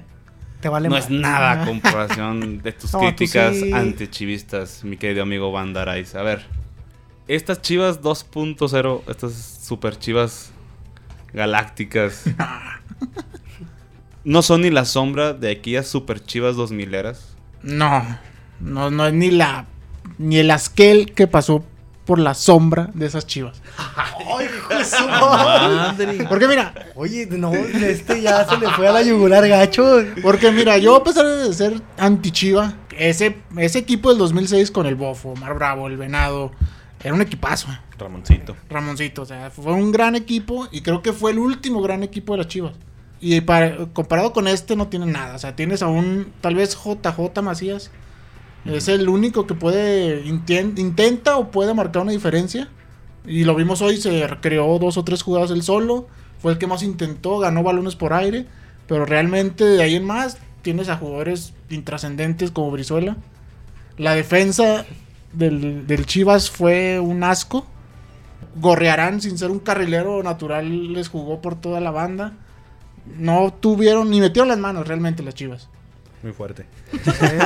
te 0.61 0.69
vale 0.69 0.89
no 0.91 0.95
más. 0.97 1.05
es 1.05 1.11
nada 1.11 1.65
comparación 1.67 2.61
de 2.63 2.73
tus 2.73 2.93
No, 2.93 2.99
críticas 3.01 3.57
sí. 3.57 3.73
antichivistas, 3.73 4.85
mi 4.85 4.99
querido 4.99 5.23
amigo 5.23 5.51
Van 5.53 5.75
Araiz. 5.77 6.15
A 6.15 6.23
ver, 6.23 6.45
estas 7.29 7.63
chivas 7.63 8.01
2.0, 8.03 9.03
estas 9.09 9.33
super 9.63 9.99
chivas 9.99 10.51
galácticas, 11.33 12.25
no 14.25 14.43
son 14.43 14.63
ni 14.63 14.71
la 14.71 14.85
sombra 14.85 15.33
de 15.33 15.51
aquellas 15.51 15.87
super 15.87 16.23
chivas 16.25 16.57
2000 16.57 16.95
eras. 16.95 17.35
No, 17.63 18.05
no, 18.61 18.91
no 18.91 19.07
es 19.07 19.15
ni 19.15 19.31
la 19.31 19.67
ni 20.19 20.39
el 20.39 20.51
asquel 20.51 21.13
que 21.13 21.27
pasó 21.27 21.65
por 22.05 22.19
la 22.19 22.35
sombra 22.35 22.91
de 22.93 23.07
esas 23.07 23.27
chivas. 23.27 23.63
¡Ay, 23.79 24.47
hijo 24.47 24.75
de 24.79 24.85
su 24.85 25.03
madre! 25.09 26.27
Porque 26.29 26.47
mira, 26.47 26.75
Oye, 26.95 27.27
no, 27.27 27.53
este 27.55 28.21
ya 28.21 28.47
se 28.47 28.59
le 28.59 28.69
fue 28.71 28.87
a 28.87 28.93
la 28.93 29.03
yugular 29.03 29.49
gacho. 29.49 30.05
porque 30.23 30.51
mira, 30.53 30.77
yo 30.79 30.97
a 30.97 31.03
pesar 31.03 31.27
de 31.27 31.53
ser 31.55 31.81
anti-chiva, 31.97 32.75
ese, 32.97 33.39
ese 33.57 33.79
equipo 33.79 34.11
del 34.11 34.19
2006 34.19 34.71
con 34.71 34.87
el 34.87 34.95
Bofo, 34.95 35.31
Omar 35.31 35.55
Bravo, 35.55 35.87
el 35.89 35.97
Venado, 35.97 36.53
era 37.05 37.15
un 37.15 37.23
equipazo. 37.23 37.69
Ramoncito. 37.99 38.57
Ramoncito, 38.69 39.23
o 39.23 39.27
sea, 39.27 39.51
fue 39.51 39.73
un 39.73 39.93
gran 39.93 40.17
equipo 40.17 40.67
y 40.73 40.81
creo 40.81 41.03
que 41.03 41.13
fue 41.13 41.31
el 41.31 41.39
último 41.39 41.81
gran 41.83 42.03
equipo 42.03 42.33
de 42.33 42.39
las 42.39 42.49
Chivas. 42.49 42.73
Y 43.21 43.41
para- 43.43 43.87
comparado 43.93 44.33
con 44.33 44.49
este 44.49 44.75
no 44.75 44.89
tiene 44.89 45.07
nada, 45.07 45.37
o 45.37 45.39
sea, 45.39 45.55
tienes 45.55 45.83
a 45.83 45.87
un 45.87 46.33
tal 46.41 46.57
vez 46.57 46.77
JJ 46.77 47.43
Macías. 47.43 47.91
Es 48.65 48.89
el 48.89 49.09
único 49.09 49.47
que 49.47 49.55
puede 49.55 50.23
intenta 50.27 51.37
o 51.37 51.51
puede 51.51 51.75
marcar 51.75 52.03
una 52.03 52.13
diferencia. 52.13 52.69
Y 53.27 53.45
lo 53.45 53.55
vimos 53.55 53.83
hoy, 53.83 53.99
se 53.99 54.27
creó 54.41 54.79
dos 54.79 54.97
o 54.97 55.05
tres 55.05 55.23
jugadas 55.23 55.51
él 55.51 55.63
solo, 55.63 56.09
fue 56.41 56.53
el 56.53 56.59
que 56.59 56.67
más 56.67 56.83
intentó, 56.83 57.39
ganó 57.39 57.63
balones 57.63 57.97
por 57.97 58.13
aire, 58.13 58.47
pero 58.87 59.05
realmente 59.07 59.65
de 59.65 59.83
ahí 59.83 59.95
en 59.95 60.05
más 60.05 60.39
tienes 60.63 60.89
a 60.89 60.97
jugadores 60.97 61.53
intrascendentes 61.71 62.51
como 62.51 62.71
Brizuela. 62.71 63.17
La 63.97 64.15
defensa 64.15 64.85
del, 65.35 65.87
del 65.87 66.07
Chivas 66.07 66.51
fue 66.51 67.01
un 67.01 67.23
asco. 67.25 67.67
Gorrearán 68.57 69.21
sin 69.21 69.37
ser 69.37 69.51
un 69.51 69.59
carrilero 69.59 70.23
natural 70.23 70.93
les 70.93 71.09
jugó 71.09 71.41
por 71.41 71.57
toda 71.57 71.81
la 71.81 71.91
banda. 71.91 72.33
No 73.19 73.53
tuvieron 73.53 74.11
ni 74.11 74.21
metieron 74.21 74.49
las 74.49 74.59
manos 74.59 74.87
realmente 74.87 75.23
las 75.23 75.35
Chivas. 75.35 75.69
Muy 76.23 76.33
fuerte. 76.33 76.65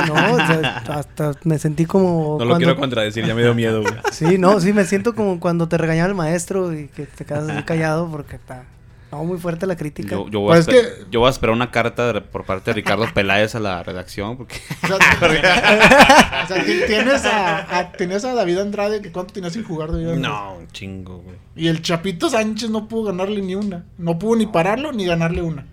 No, 0.07 0.13
o 0.13 0.37
sea, 0.37 0.77
hasta 0.87 1.33
me 1.43 1.59
sentí 1.59 1.85
como. 1.85 2.37
No 2.39 2.45
lo 2.45 2.55
quiero 2.55 2.77
contradecir, 2.77 3.25
ya 3.25 3.35
me 3.35 3.41
dio 3.41 3.53
miedo, 3.53 3.81
güey. 3.81 3.93
Sí, 4.13 4.37
no, 4.37 4.61
sí, 4.61 4.71
me 4.71 4.85
siento 4.85 5.13
como 5.13 5.41
cuando 5.41 5.67
te 5.67 5.77
regañaba 5.77 6.07
el 6.07 6.15
maestro 6.15 6.73
y 6.73 6.87
que 6.87 7.05
te 7.05 7.25
quedas 7.25 7.49
así 7.49 7.63
callado 7.63 8.09
porque 8.09 8.37
está. 8.37 8.63
No, 9.11 9.23
muy 9.23 9.39
fuerte 9.39 9.65
la 9.65 9.75
crítica. 9.75 10.11
Yo, 10.11 10.27
yo 10.29 10.39
voy 10.41 10.51
a 10.51 10.55
Pues 10.63 10.67
es 10.67 10.73
esper- 10.75 11.09
yo 11.09 11.19
voy 11.21 11.27
a 11.27 11.31
esperar 11.31 11.55
una 11.55 11.71
carta 11.71 12.13
de- 12.13 12.21
por 12.21 12.45
parte 12.45 12.69
de 12.71 12.75
Ricardo 12.75 13.05
Peláez 13.13 13.55
a 13.55 13.59
la 13.59 13.81
redacción. 13.81 14.37
Porque 14.37 14.57
O 14.83 14.87
sea, 14.87 14.97
o 16.43 16.47
sea, 16.47 16.63
tienes, 16.85 17.25
a, 17.25 17.77
a- 17.79 17.91
tienes 17.93 18.23
a 18.25 18.33
David 18.35 18.59
Andrade 18.59 19.01
que 19.01 19.11
cuánto 19.11 19.33
tenías 19.33 19.53
sin 19.53 19.63
jugar 19.63 19.91
David 19.91 20.09
Andrade. 20.09 20.21
No, 20.35 20.53
un 20.55 20.67
chingo, 20.67 21.17
güey. 21.19 21.35
Y 21.55 21.67
el 21.69 21.81
Chapito 21.81 22.29
Sánchez 22.29 22.69
no 22.69 22.87
pudo 22.87 23.05
ganarle 23.05 23.41
ni 23.41 23.55
una. 23.55 23.83
No 23.97 24.19
pudo 24.19 24.35
ni 24.37 24.45
pararlo 24.45 24.91
ni 24.91 25.05
ganarle 25.05 25.41
una. 25.41 25.65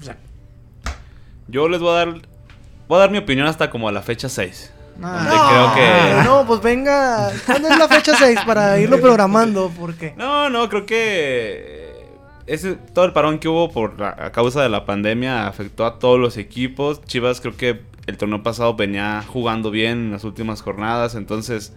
O 0.00 0.02
sea, 0.04 0.16
yo 1.48 1.68
les 1.68 1.80
voy 1.80 1.90
a 1.90 1.94
dar. 1.94 2.08
Voy 2.88 2.96
a 2.96 3.00
dar 3.00 3.10
mi 3.10 3.18
opinión 3.18 3.46
hasta 3.48 3.68
como 3.70 3.88
a 3.88 3.92
la 3.92 4.02
fecha 4.02 4.28
6. 4.28 4.72
Ah. 5.02 5.74
Creo 5.74 5.74
que. 5.74 6.24
No, 6.24 6.46
pues 6.46 6.60
venga. 6.62 7.30
¿Cuándo 7.44 7.68
es 7.68 7.78
la 7.78 7.88
fecha 7.88 8.14
6 8.16 8.40
para 8.46 8.78
irlo 8.78 9.00
programando? 9.00 9.72
Porque. 9.78 10.14
No, 10.16 10.48
no, 10.48 10.68
creo 10.68 10.86
que 10.86 11.85
ese, 12.46 12.74
todo 12.94 13.04
el 13.04 13.12
parón 13.12 13.38
que 13.38 13.48
hubo 13.48 13.70
por 13.70 13.98
la- 13.98 14.16
a 14.18 14.32
causa 14.32 14.62
de 14.62 14.68
la 14.68 14.84
pandemia 14.86 15.46
afectó 15.46 15.84
a 15.86 15.98
todos 15.98 16.18
los 16.18 16.36
equipos. 16.36 17.02
Chivas 17.04 17.40
creo 17.40 17.56
que 17.56 17.80
el 18.06 18.16
torneo 18.16 18.42
pasado 18.42 18.74
venía 18.76 19.24
jugando 19.26 19.70
bien 19.70 19.92
en 19.98 20.12
las 20.12 20.24
últimas 20.24 20.62
jornadas, 20.62 21.14
entonces 21.16 21.72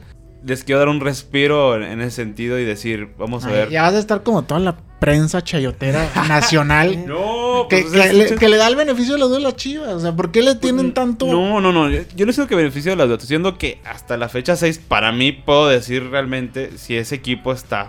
les 0.46 0.64
quiero 0.64 0.80
dar 0.80 0.88
un 0.90 1.02
respiro 1.02 1.76
en, 1.76 1.84
en 1.84 2.02
ese 2.02 2.12
sentido 2.18 2.58
y 2.60 2.64
decir, 2.66 3.10
vamos 3.18 3.44
a 3.46 3.50
ay, 3.50 3.54
ver. 3.54 3.70
ya 3.72 3.82
vas 3.82 3.94
a 3.96 4.00
estar 4.00 4.24
como 4.24 4.44
toda 4.44 4.60
la 4.62 4.78
prensa 5.00 5.42
chayotera 5.44 6.10
nacional. 6.30 7.06
No, 7.08 7.66
que, 7.70 7.82
pues, 7.82 7.92
que 7.94 8.00
es- 8.08 8.14
le, 8.32 8.36
que 8.38 8.48
le 8.48 8.56
da 8.58 8.68
el 8.68 8.76
beneficio 8.78 9.14
de 9.16 9.20
la 9.20 9.26
duda 9.26 9.38
a 9.38 9.42
las 9.42 9.56
chivas. 9.58 9.90
O 9.90 10.00
sea, 10.00 10.16
¿por 10.16 10.32
qué 10.32 10.42
le 10.42 10.56
tienen 10.56 10.94
tanto? 10.94 11.26
No, 11.26 11.60
no, 11.60 11.74
no. 11.74 11.90
Yo, 11.90 12.02
yo 12.16 12.26
no 12.26 12.32
siento 12.32 12.48
que 12.48 12.56
beneficio 12.56 12.92
de 12.92 12.96
las 12.98 13.10
dos. 13.10 13.20
Diciendo 13.22 13.58
que 13.58 13.82
hasta 13.86 14.16
la 14.18 14.30
fecha 14.30 14.56
6, 14.56 14.80
para 14.88 15.12
mí, 15.12 15.32
puedo 15.34 15.68
decir 15.68 16.10
realmente 16.10 16.78
si 16.78 16.96
ese 16.96 17.16
equipo 17.16 17.52
está 17.52 17.88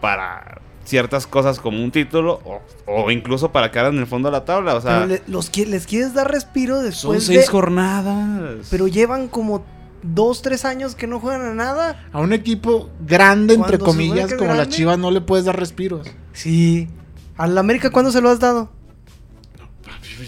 para 0.00 0.60
ciertas 0.84 1.26
cosas 1.26 1.60
como 1.60 1.82
un 1.82 1.90
título 1.90 2.40
o, 2.44 2.60
o 2.86 3.10
incluso 3.10 3.52
para 3.52 3.70
quedar 3.70 3.86
en 3.92 3.98
el 3.98 4.06
fondo 4.06 4.28
de 4.28 4.32
la 4.32 4.44
tabla. 4.44 4.74
O 4.74 4.80
sea, 4.80 4.94
pero 4.94 5.06
le- 5.06 5.22
los, 5.26 5.56
les 5.56 5.86
quieres 5.86 6.14
dar 6.14 6.30
respiro 6.30 6.76
son 6.76 6.84
después 6.84 7.24
seis 7.24 7.40
de. 7.40 7.46
jornadas. 7.46 8.66
Pero 8.70 8.88
llevan 8.88 9.28
como 9.28 9.64
dos, 10.02 10.42
tres 10.42 10.64
años 10.64 10.94
que 10.94 11.06
no 11.06 11.20
juegan 11.20 11.42
a 11.42 11.54
nada. 11.54 12.04
A 12.12 12.20
un 12.20 12.32
equipo 12.32 12.90
grande, 13.06 13.54
entre 13.54 13.78
comillas, 13.78 14.34
como 14.34 14.52
grande. 14.54 14.68
chivas, 14.68 14.98
no 14.98 15.10
le 15.10 15.20
puedes 15.20 15.44
dar 15.44 15.58
respiros. 15.58 16.08
Sí. 16.32 16.88
¿Al 17.36 17.56
América 17.56 17.90
cuándo 17.90 18.10
se 18.10 18.20
lo 18.20 18.28
has 18.30 18.40
dado? 18.40 18.70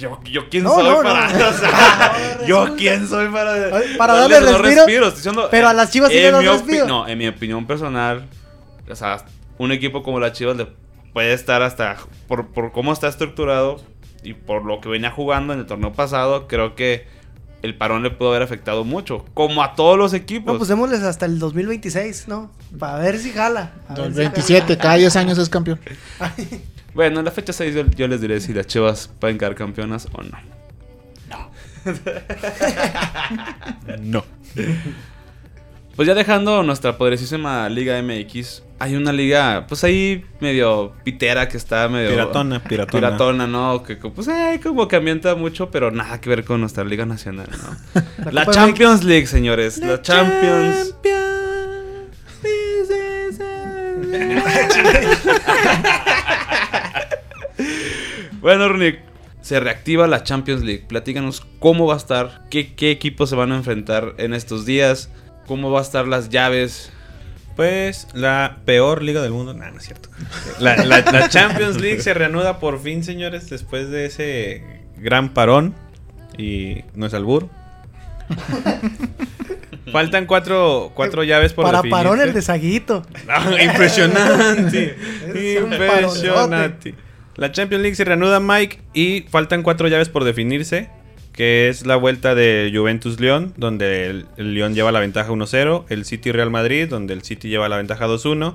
Yo, 0.00 0.18
yo 0.24 0.48
quién 0.48 0.64
No, 0.64 0.74
soy 0.74 0.84
no, 0.84 1.02
para. 1.02 1.28
no. 1.32 1.48
o 1.48 1.52
sea, 1.52 2.12
yo 2.46 2.74
quién 2.76 3.06
soy 3.06 3.28
para. 3.28 3.70
Para 3.96 4.14
darle 4.14 4.40
respiro, 4.40 4.62
respiros, 4.62 5.08
estoy 5.08 5.18
diciendo, 5.20 5.48
pero 5.50 5.68
a 5.68 5.72
las 5.72 5.90
Chivas 5.90 6.10
sí 6.10 6.16
le 6.16 6.30
das 6.32 6.44
respiro. 6.44 6.86
No, 6.86 7.06
en 7.06 7.16
mi 7.18 7.28
opinión 7.28 7.64
personal, 7.66 8.26
o 8.90 8.96
sea, 8.96 9.24
un 9.58 9.72
equipo 9.72 10.02
como 10.02 10.20
las 10.20 10.32
Chivas 10.32 10.56
le 10.56 10.68
puede 11.12 11.32
estar 11.32 11.62
hasta. 11.62 11.96
Por, 12.28 12.48
por 12.48 12.72
cómo 12.72 12.92
está 12.92 13.08
estructurado 13.08 13.80
y 14.22 14.34
por 14.34 14.64
lo 14.64 14.80
que 14.80 14.88
venía 14.88 15.10
jugando 15.10 15.52
en 15.52 15.60
el 15.60 15.66
torneo 15.66 15.92
pasado, 15.92 16.48
creo 16.48 16.74
que 16.74 17.06
el 17.62 17.74
parón 17.76 18.02
le 18.02 18.10
pudo 18.10 18.28
haber 18.28 18.42
afectado 18.42 18.84
mucho. 18.84 19.24
Como 19.32 19.62
a 19.62 19.74
todos 19.74 19.96
los 19.96 20.12
equipos. 20.12 20.52
No, 20.52 20.58
pues 20.58 20.68
démosles 20.68 21.02
hasta 21.02 21.24
el 21.24 21.38
2026, 21.38 22.28
¿no? 22.28 22.50
Para 22.78 22.98
ver 22.98 23.18
si 23.18 23.30
jala. 23.32 23.72
A 23.88 23.94
ver 23.94 24.06
El 24.06 24.12
si 24.12 24.18
27, 24.20 24.76
cada 24.76 24.94
10 24.96 25.16
años 25.16 25.38
es 25.38 25.48
campeón. 25.48 25.80
Bueno, 26.94 27.18
en 27.18 27.24
la 27.24 27.32
fecha 27.32 27.52
6 27.52 27.74
yo, 27.74 27.84
yo 27.86 28.06
les 28.06 28.20
diré 28.20 28.40
si 28.40 28.54
las 28.54 28.68
Chivas 28.68 29.10
pueden 29.18 29.36
quedar 29.36 29.56
campeonas 29.56 30.06
o 30.12 30.22
no. 30.22 30.38
No. 34.00 34.24
Pues 35.96 36.08
ya 36.08 36.14
dejando 36.14 36.62
nuestra 36.64 36.98
poderosísima 36.98 37.68
Liga 37.68 38.00
MX, 38.02 38.64
hay 38.84 38.96
una 38.96 39.14
liga, 39.14 39.64
pues 39.66 39.82
ahí 39.82 40.26
medio 40.40 40.92
pitera 41.04 41.48
que 41.48 41.56
está 41.56 41.88
medio. 41.88 42.10
Piratona, 42.10 42.62
piratona. 42.62 43.00
Piratona, 43.08 43.46
¿no? 43.46 43.82
Que 43.82 43.96
pues 43.96 44.28
eh, 44.28 44.60
como 44.62 44.86
que 44.88 44.96
ambienta 44.96 45.34
mucho, 45.34 45.70
pero 45.70 45.90
nada 45.90 46.20
que 46.20 46.28
ver 46.28 46.44
con 46.44 46.60
nuestra 46.60 46.84
Liga 46.84 47.06
Nacional, 47.06 47.48
¿no? 47.50 48.02
La 48.30 48.44
La, 48.44 48.52
Champions 48.52 49.02
League, 49.02 49.26
señores. 49.26 49.78
La, 49.78 50.02
Champions. 50.02 50.96
bueno, 58.42 58.68
Runic, 58.68 58.98
se 59.40 59.60
reactiva 59.60 60.06
la 60.06 60.24
Champions 60.24 60.62
League. 60.62 60.84
Platícanos 60.86 61.40
cómo 61.58 61.86
va 61.86 61.94
a 61.94 61.96
estar, 61.96 62.42
qué, 62.50 62.74
qué 62.74 62.90
equipos 62.90 63.30
se 63.30 63.36
van 63.36 63.50
a 63.52 63.56
enfrentar 63.56 64.14
en 64.18 64.34
estos 64.34 64.66
días, 64.66 65.08
cómo 65.46 65.70
va 65.70 65.78
a 65.78 65.82
estar 65.82 66.06
las 66.06 66.28
llaves. 66.28 66.92
Pues 67.56 68.08
la 68.14 68.58
peor 68.64 69.02
liga 69.02 69.22
del 69.22 69.30
mundo. 69.32 69.54
No, 69.54 69.70
no 69.70 69.78
es 69.78 69.84
cierto. 69.84 70.08
La, 70.58 70.76
la- 70.76 71.00
la 71.00 71.28
Champions 71.28 71.80
League 71.80 72.00
se 72.02 72.12
reanuda 72.14 72.58
por 72.58 72.80
fin, 72.82 73.04
señores, 73.04 73.48
después 73.48 73.90
de 73.90 74.06
ese 74.06 74.82
gran 74.96 75.28
parón. 75.34 75.74
Y 76.36 76.82
no 76.94 77.06
es 77.06 77.14
albur. 77.14 77.48
Faltan 79.92 80.26
cuatro, 80.26 80.90
cuatro 80.94 81.22
llaves 81.22 81.52
por 81.52 81.64
Para 81.66 81.78
definirse. 81.78 82.02
parón 82.04 82.20
el 82.20 82.32
de 82.32 82.42
Saguito. 82.42 83.06
Ah, 83.28 83.50
impresionante. 83.62 84.96
Impresionante. 85.62 86.94
La 87.36 87.52
Champions 87.52 87.82
League 87.82 87.94
se 87.96 88.04
reanuda, 88.04 88.40
Mike, 88.40 88.80
y 88.94 89.22
faltan 89.28 89.62
cuatro 89.62 89.86
llaves 89.88 90.08
por 90.08 90.24
definirse. 90.24 90.88
Que 91.34 91.68
es 91.68 91.84
la 91.84 91.96
vuelta 91.96 92.34
de 92.36 92.70
Juventus-León, 92.72 93.54
donde 93.56 94.06
el, 94.06 94.26
el 94.36 94.54
León 94.54 94.74
lleva 94.74 94.92
la 94.92 95.00
ventaja 95.00 95.30
1-0. 95.32 95.84
El 95.88 96.04
City-Real 96.04 96.50
Madrid, 96.50 96.86
donde 96.88 97.12
el 97.12 97.22
City 97.22 97.48
lleva 97.48 97.68
la 97.68 97.76
ventaja 97.76 98.06
2-1. 98.06 98.54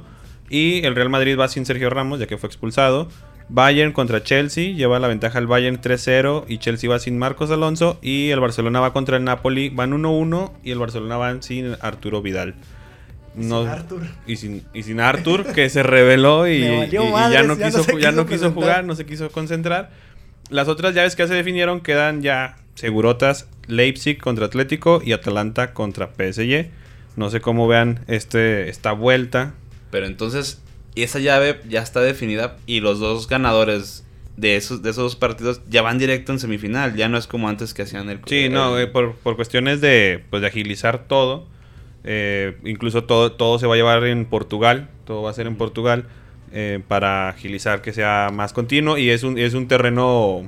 Y 0.50 0.86
el 0.86 0.96
Real 0.96 1.10
Madrid 1.10 1.38
va 1.38 1.48
sin 1.50 1.66
Sergio 1.66 1.90
Ramos, 1.90 2.20
ya 2.20 2.28
que 2.28 2.38
fue 2.38 2.48
expulsado. 2.48 3.10
Bayern 3.50 3.92
contra 3.94 4.24
Chelsea, 4.24 4.74
lleva 4.76 5.00
la 5.00 5.08
ventaja 5.08 5.40
el 5.40 5.48
Bayern 5.48 5.82
3-0 5.82 6.46
y 6.48 6.60
Chelsea 6.60 6.90
va 6.90 7.00
sin 7.00 7.18
Marcos 7.18 7.52
Alonso. 7.52 8.00
Y 8.02 8.30
el 8.30 8.40
Barcelona 8.40 8.80
va 8.80 8.94
contra 8.94 9.18
el 9.18 9.24
Napoli, 9.26 9.70
van 9.70 9.92
1-1 9.92 10.52
y 10.64 10.72
el 10.72 10.80
Barcelona 10.80 11.18
va 11.18 11.42
sin 11.42 11.76
Arturo 11.82 12.22
Vidal. 12.22 12.56
No- 13.36 13.62
Sin 13.64 13.70
Arthur. 13.72 14.02
Y 14.26 14.36
sin, 14.38 14.64
y 14.74 14.84
sin 14.84 15.00
Arthur, 15.00 15.46
que 15.54 15.70
se 15.70 15.84
reveló 15.84 16.48
y, 16.48 16.60
Me 16.62 16.78
valió 16.80 17.04
y- 17.04 17.08
y 17.08 17.12
madres, 17.12 17.34
ya 17.42 17.44
no 17.48 17.56
ya 17.58 17.66
no 17.66 17.72
quiso, 17.72 17.92
ya 18.00 18.10
quiso 18.10 18.12
no 18.12 18.26
quiso 18.28 18.52
jugar, 18.52 18.86
no 18.86 18.96
se 18.96 19.06
quiso 19.06 19.30
concentrar. 19.32 19.90
Las 20.50 20.68
otras 20.68 20.94
llaves 20.96 21.16
que 21.16 21.24
ya 21.24 21.28
se 21.28 21.34
definieron 21.36 21.82
quedan 21.82 22.22
ya 22.22 22.56
segurotas. 22.80 23.48
Leipzig 23.68 24.18
contra 24.20 24.46
Atlético 24.48 25.02
y 25.04 25.12
Atalanta 25.12 25.74
contra 25.74 26.08
PSG. 26.08 26.70
No 27.16 27.30
sé 27.30 27.42
cómo 27.42 27.68
vean 27.68 28.00
este, 28.08 28.70
esta 28.70 28.94
vuelta. 28.94 29.54
Pero 29.92 30.06
entonces, 30.08 30.62
esa 30.96 31.20
llave 31.20 31.60
ya 31.68 31.82
está 31.82 32.02
definida 32.02 32.58
y 32.66 32.80
los 32.80 33.00
dos 33.00 33.28
ganadores 33.28 34.06
de 34.38 34.56
esos, 34.56 34.82
de 34.82 34.92
esos 34.92 35.04
dos 35.04 35.16
partidos 35.18 35.62
ya 35.70 35.82
van 35.82 35.98
directo 36.00 36.32
en 36.32 36.40
semifinal. 36.40 36.96
Ya 36.96 37.10
no 37.10 37.18
es 37.18 37.28
como 37.28 37.50
antes 37.50 37.74
que 37.74 37.82
hacían 37.84 38.10
el. 38.10 38.22
Sí, 38.26 38.48
no, 38.50 38.80
eh, 38.80 38.88
por, 38.88 39.16
por 39.16 39.36
cuestiones 39.36 39.82
de, 39.82 40.24
pues, 40.30 40.42
de 40.42 40.48
agilizar 40.48 41.08
todo. 41.08 41.46
eh, 42.04 42.58
incluso 42.64 43.04
todo, 43.04 43.34
todo 43.34 43.60
se 43.60 43.68
va 43.68 43.74
a 43.74 43.78
llevar 43.78 44.04
en 44.06 44.26
Portugal. 44.26 44.90
Todo 45.06 45.22
va 45.24 45.32
a 45.32 45.34
ser 45.34 45.48
en 45.48 45.58
Portugal. 45.58 46.06
eh, 46.52 46.82
para 46.88 47.30
agilizar 47.30 47.82
que 47.82 47.94
sea 47.94 48.30
más 48.34 48.54
continuo. 48.54 48.98
Y 48.98 49.10
es 49.12 49.24
un, 49.24 49.38
es 49.38 49.54
un 49.54 49.68
terreno 49.68 50.44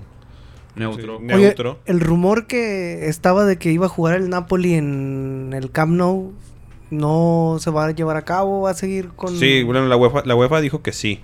neutro. 0.75 1.19
Sí, 1.19 1.25
neutro. 1.25 1.71
Oye, 1.71 1.79
el 1.86 1.99
rumor 1.99 2.47
que 2.47 3.07
estaba 3.07 3.45
de 3.45 3.57
que 3.57 3.71
iba 3.71 3.86
a 3.86 3.89
jugar 3.89 4.15
el 4.15 4.29
Napoli 4.29 4.73
en 4.75 5.51
el 5.55 5.71
Camp 5.71 5.93
Nou 5.93 6.34
no 6.91 7.57
se 7.60 7.71
va 7.71 7.86
a 7.86 7.91
llevar 7.91 8.17
a 8.17 8.23
cabo, 8.23 8.62
va 8.62 8.71
a 8.71 8.73
seguir 8.73 9.10
con... 9.10 9.38
Sí, 9.38 9.63
bueno, 9.63 9.88
la 9.88 9.95
UEFA, 9.95 10.23
la 10.25 10.36
UEFA 10.36 10.62
dijo 10.62 10.81
que 10.84 10.91
sí. 10.91 11.21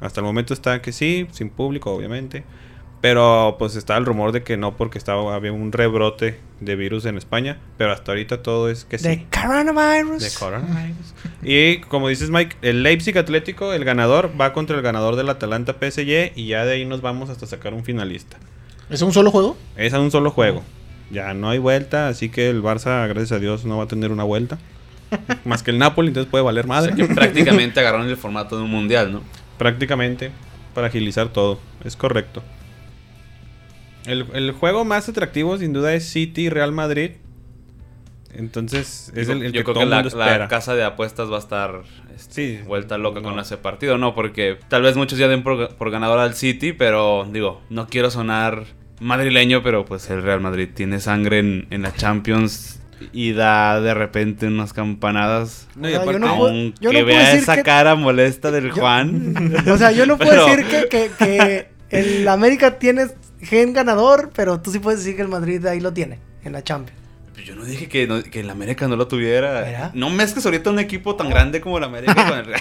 Hasta 0.00 0.20
el 0.20 0.24
momento 0.24 0.54
está 0.54 0.80
que 0.80 0.92
sí, 0.92 1.26
sin 1.30 1.50
público, 1.50 1.92
obviamente. 1.92 2.44
Pero 3.00 3.56
pues 3.58 3.76
está 3.76 3.96
el 3.96 4.04
rumor 4.04 4.32
de 4.32 4.42
que 4.42 4.56
no, 4.58 4.76
porque 4.76 4.98
estaba, 4.98 5.34
había 5.34 5.52
un 5.52 5.72
rebrote 5.72 6.38
de 6.60 6.76
virus 6.76 7.06
en 7.06 7.16
España. 7.16 7.58
Pero 7.78 7.92
hasta 7.92 8.12
ahorita 8.12 8.42
todo 8.42 8.68
es 8.68 8.84
que 8.84 8.98
De 8.98 9.14
sí. 9.14 9.26
coronavirus. 9.30 10.22
De 10.22 10.30
coronavirus. 10.38 11.14
Y 11.42 11.80
como 11.82 12.08
dices, 12.08 12.30
Mike, 12.30 12.56
el 12.60 12.82
Leipzig 12.82 13.16
Atlético, 13.16 13.72
el 13.72 13.84
ganador, 13.84 14.30
va 14.38 14.52
contra 14.52 14.76
el 14.76 14.82
ganador 14.82 15.16
del 15.16 15.30
Atalanta 15.30 15.74
PSG. 15.80 16.32
Y 16.36 16.48
ya 16.48 16.64
de 16.66 16.74
ahí 16.74 16.84
nos 16.84 17.00
vamos 17.00 17.30
hasta 17.30 17.46
sacar 17.46 17.72
un 17.72 17.84
finalista. 17.84 18.38
¿Es 18.90 19.02
un 19.02 19.12
solo 19.12 19.30
juego? 19.30 19.56
Es 19.76 19.94
a 19.94 20.00
un 20.00 20.10
solo 20.10 20.30
juego. 20.30 20.62
Ya 21.10 21.32
no 21.34 21.48
hay 21.50 21.58
vuelta, 21.58 22.08
así 22.08 22.28
que 22.28 22.48
el 22.50 22.62
Barça, 22.62 23.06
gracias 23.08 23.32
a 23.32 23.38
Dios, 23.38 23.64
no 23.64 23.78
va 23.78 23.84
a 23.84 23.88
tener 23.88 24.12
una 24.12 24.24
vuelta. 24.24 24.58
Más 25.44 25.62
que 25.62 25.70
el 25.70 25.78
Napoli, 25.78 26.08
entonces 26.08 26.30
puede 26.30 26.44
valer 26.44 26.66
O 26.66 26.68
madre. 26.68 26.94
sea, 26.94 27.06
que 27.06 27.12
prácticamente 27.14 27.80
agarraron 27.80 28.08
el 28.08 28.16
formato 28.16 28.56
de 28.56 28.64
un 28.64 28.70
mundial, 28.70 29.12
¿no? 29.12 29.22
Prácticamente, 29.58 30.30
para 30.74 30.88
agilizar 30.88 31.28
todo. 31.28 31.58
Es 31.84 31.96
correcto. 31.96 32.42
El, 34.06 34.26
el 34.34 34.52
juego 34.52 34.84
más 34.84 35.08
atractivo, 35.08 35.58
sin 35.58 35.72
duda, 35.72 35.94
es 35.94 36.08
City 36.08 36.42
y 36.42 36.48
Real 36.48 36.72
Madrid. 36.72 37.12
Entonces, 38.34 39.12
es 39.14 39.26
yo 39.26 39.32
el, 39.34 39.42
el 39.44 39.52
yo 39.52 39.60
que 39.60 39.64
creo 39.64 39.74
todo 39.74 39.84
que 39.84 39.90
la, 39.90 40.02
mundo 40.02 40.16
la 40.16 40.26
espera. 40.26 40.48
casa 40.48 40.74
de 40.74 40.84
apuestas 40.84 41.30
va 41.30 41.36
a 41.36 41.40
estar 41.40 41.82
este, 42.14 42.32
Sí. 42.58 42.60
vuelta 42.66 42.96
loca 42.98 43.22
con 43.22 43.38
ese 43.38 43.56
partido, 43.56 43.98
¿no? 43.98 44.14
Porque 44.14 44.58
tal 44.68 44.82
vez 44.82 44.96
muchos 44.96 45.18
ya 45.18 45.28
den 45.28 45.42
por, 45.42 45.74
por 45.76 45.90
ganador 45.90 46.18
al 46.18 46.34
City, 46.34 46.72
pero 46.72 47.26
digo, 47.30 47.60
no 47.70 47.86
quiero 47.88 48.10
sonar 48.10 48.64
madrileño, 49.00 49.62
pero 49.62 49.84
pues 49.84 50.08
el 50.10 50.22
Real 50.22 50.40
Madrid 50.40 50.68
tiene 50.74 51.00
sangre 51.00 51.38
en, 51.40 51.66
en 51.70 51.82
la 51.82 51.92
Champions 51.94 52.80
y 53.12 53.32
da 53.32 53.80
de 53.80 53.94
repente 53.94 54.46
unas 54.46 54.72
campanadas. 54.74 55.66
No, 55.74 55.88
y 55.88 55.92
yo 55.92 56.02
aparte- 56.02 56.20
no 56.20 56.36
puedo- 56.36 56.50
Aunque 56.50 56.74
yo 56.80 56.92
no 56.92 56.98
puedo 56.98 57.06
vea 57.06 57.20
decir 57.28 57.40
esa 57.42 57.56
que- 57.56 57.62
cara 57.62 57.94
molesta 57.94 58.50
del 58.50 58.68
Yo- 58.68 58.74
Juan. 58.74 59.34
O 59.72 59.76
sea, 59.78 59.90
yo 59.92 60.04
no 60.06 60.18
puedo 60.18 60.30
Pero- 60.30 60.46
decir 60.46 60.66
que, 60.66 60.88
que, 60.88 61.10
que 61.18 61.68
el 61.90 62.28
América 62.28 62.78
tiene 62.78 63.06
gen 63.40 63.72
ganador, 63.72 64.30
pero 64.36 64.60
tú 64.60 64.70
sí 64.70 64.78
puedes 64.78 65.00
decir 65.00 65.16
que 65.16 65.22
el 65.22 65.28
Madrid 65.28 65.64
ahí 65.66 65.80
lo 65.80 65.92
tiene, 65.94 66.18
en 66.44 66.52
la 66.52 66.62
Champions. 66.62 66.99
Pues 67.40 67.48
Yo 67.48 67.56
no 67.56 67.64
dije 67.64 67.88
que, 67.88 68.06
no- 68.06 68.22
que 68.22 68.40
el 68.40 68.50
América 68.50 68.86
no 68.86 68.96
lo 68.96 69.08
tuviera. 69.08 69.52
¿Verdad? 69.62 69.90
No 69.94 70.10
mezcles 70.10 70.44
ahorita 70.44 70.68
un 70.68 70.78
equipo 70.78 71.16
tan 71.16 71.30
grande 71.30 71.60
como 71.62 71.78
el 71.78 71.84
América 71.84 72.14
con 72.14 72.38
el 72.38 72.44
Real. 72.44 72.60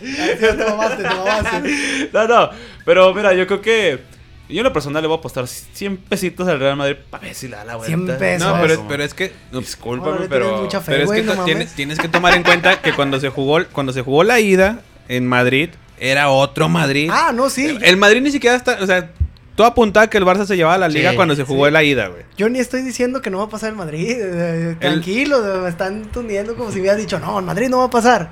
te 0.00 0.64
mamaste, 0.64 1.02
te 1.02 1.08
mamaste. 1.08 2.10
No, 2.12 2.26
no. 2.26 2.50
Pero 2.84 3.14
mira, 3.14 3.32
yo 3.34 3.46
creo 3.46 3.60
que. 3.60 4.00
Yo 4.48 4.58
en 4.58 4.64
lo 4.64 4.72
personal 4.74 5.00
le 5.02 5.08
voy 5.08 5.16
a 5.16 5.20
apostar 5.20 5.46
100 5.46 5.96
pesitos 5.96 6.46
al 6.48 6.58
Real 6.60 6.76
Madrid 6.76 6.96
para 7.08 7.24
ver 7.24 7.34
si 7.34 7.48
le 7.48 7.56
da 7.56 7.64
la 7.64 7.76
vuelta. 7.76 7.96
100 7.96 8.18
pesos. 8.18 8.46
No, 8.46 8.60
pero, 8.60 8.84
pero 8.88 9.02
es 9.04 9.14
que... 9.14 9.32
Discúlpame, 9.52 10.26
pero. 10.28 10.68
fe. 10.70 10.80
Pero 10.84 11.04
es 11.04 11.10
que 11.12 11.22
no 11.22 11.44
tienes, 11.44 11.72
tienes 11.74 11.98
que 11.98 12.08
tomar 12.08 12.34
en 12.34 12.42
cuenta 12.42 12.82
que 12.82 12.92
cuando 12.92 13.18
se 13.20 13.30
jugó 13.30 13.64
cuando 13.72 13.92
se 13.94 14.02
jugó 14.02 14.22
la 14.22 14.40
ida 14.40 14.80
en 15.08 15.26
Madrid 15.26 15.70
era 15.98 16.28
otro 16.28 16.68
Madrid. 16.68 17.08
Ah, 17.10 17.30
no, 17.32 17.48
sí. 17.48 17.78
El 17.80 17.96
Madrid 17.96 18.20
ni 18.20 18.32
siquiera 18.32 18.56
está, 18.56 18.76
o 18.82 18.86
sea, 18.86 19.10
todo 19.56 19.66
apuntaba 19.66 20.08
que 20.08 20.18
el 20.18 20.24
Barça 20.24 20.46
se 20.46 20.56
llevaba 20.56 20.76
la 20.78 20.88
liga 20.88 21.10
Sí, 21.10 21.16
cuando 21.16 21.34
se 21.36 21.44
jugó 21.44 21.66
sí. 21.66 21.72
la 21.72 21.82
ida, 21.84 22.08
güey. 22.08 22.22
Yo 22.36 22.48
ni 22.48 22.58
estoy 22.58 22.82
diciendo 22.82 23.22
que 23.22 23.30
no 23.30 23.38
va 23.38 23.44
a 23.44 23.48
pasar 23.48 23.70
el 23.70 23.76
Madrid. 23.76 24.16
eh, 24.18 24.76
Tranquilo, 24.80 25.40
me 25.62 25.68
están 25.68 26.02
tundiendo 26.12 26.56
como 26.56 26.70
si 26.72 26.80
hubiera 26.80 26.96
dicho, 26.96 27.18
no, 27.20 27.38
el 27.38 27.44
Madrid 27.44 27.68
no 27.68 27.78
va 27.78 27.84
a 27.84 27.90
pasar. 27.90 28.30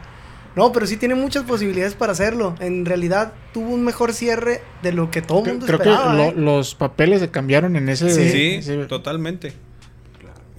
No, 0.54 0.70
pero 0.70 0.86
sí 0.86 0.98
tiene 0.98 1.14
muchas 1.14 1.44
posibilidades 1.44 1.94
para 1.94 2.12
hacerlo. 2.12 2.54
En 2.60 2.84
realidad 2.84 3.32
tuvo 3.54 3.70
un 3.70 3.84
mejor 3.84 4.12
cierre 4.12 4.60
de 4.82 4.92
lo 4.92 5.10
que 5.10 5.22
todo 5.22 5.38
el 5.38 5.44
Creo, 5.44 5.54
mundo 5.54 5.66
creo 5.66 5.78
que 5.78 5.88
esperaba. 5.88 6.14
lo- 6.14 6.22
¿eh? 6.24 6.34
los 6.36 6.74
papeles 6.74 7.20
se 7.20 7.30
cambiaron 7.30 7.74
en 7.76 7.88
ese... 7.88 8.10
Sí. 8.10 8.30
Sí, 8.30 8.54
ese- 8.58 8.84
totalmente. 8.86 9.54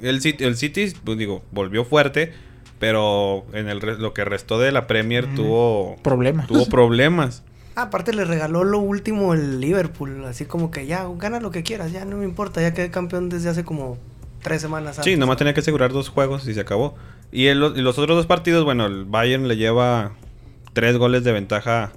El 0.02 0.19
City, 0.21 0.43
el 0.45 0.58
City, 0.58 0.91
pues 1.04 1.17
digo, 1.17 1.43
volvió 1.52 1.86
fuerte, 1.86 2.34
pero 2.80 3.45
en 3.54 3.69
el 3.69 3.78
lo 3.99 4.13
que 4.13 4.26
restó 4.26 4.60
de 4.60 4.71
la 4.71 4.88
Premier 4.88 5.28
Mm. 5.28 5.36
tuvo 5.36 5.95
Problemas. 6.02 6.47
tuvo 6.47 6.65
problemas. 6.67 7.43
Ah, 7.75 7.83
aparte 7.83 8.13
le 8.13 8.25
regaló 8.25 8.63
lo 8.63 8.79
último 8.79 9.33
el 9.33 9.59
Liverpool. 9.59 10.25
Así 10.25 10.45
como 10.45 10.69
que 10.71 10.86
ya, 10.86 11.07
gana 11.17 11.39
lo 11.39 11.51
que 11.51 11.63
quieras, 11.63 11.91
ya 11.91 12.05
no 12.05 12.17
me 12.17 12.25
importa. 12.25 12.62
Ya 12.62 12.73
quedé 12.73 12.91
campeón 12.91 13.29
desde 13.29 13.49
hace 13.49 13.63
como 13.63 13.97
tres 14.41 14.62
semanas. 14.62 14.95
Sí, 14.95 15.01
antes. 15.01 15.17
nomás 15.19 15.38
tenía 15.38 15.53
que 15.53 15.62
asegurar 15.62 15.91
dos 15.93 16.09
juegos 16.09 16.47
y 16.47 16.53
se 16.53 16.59
acabó. 16.62 16.95
Y, 17.31 17.47
el- 17.47 17.73
y 17.75 17.81
los 17.81 17.97
otros 17.97 18.15
dos 18.17 18.25
partidos, 18.27 18.63
bueno, 18.63 18.86
el 18.86 19.05
Bayern 19.05 19.47
le 19.47 19.57
lleva 19.57 20.12
tres 20.73 20.97
goles 20.97 21.23
de 21.23 21.31
ventaja 21.31 21.91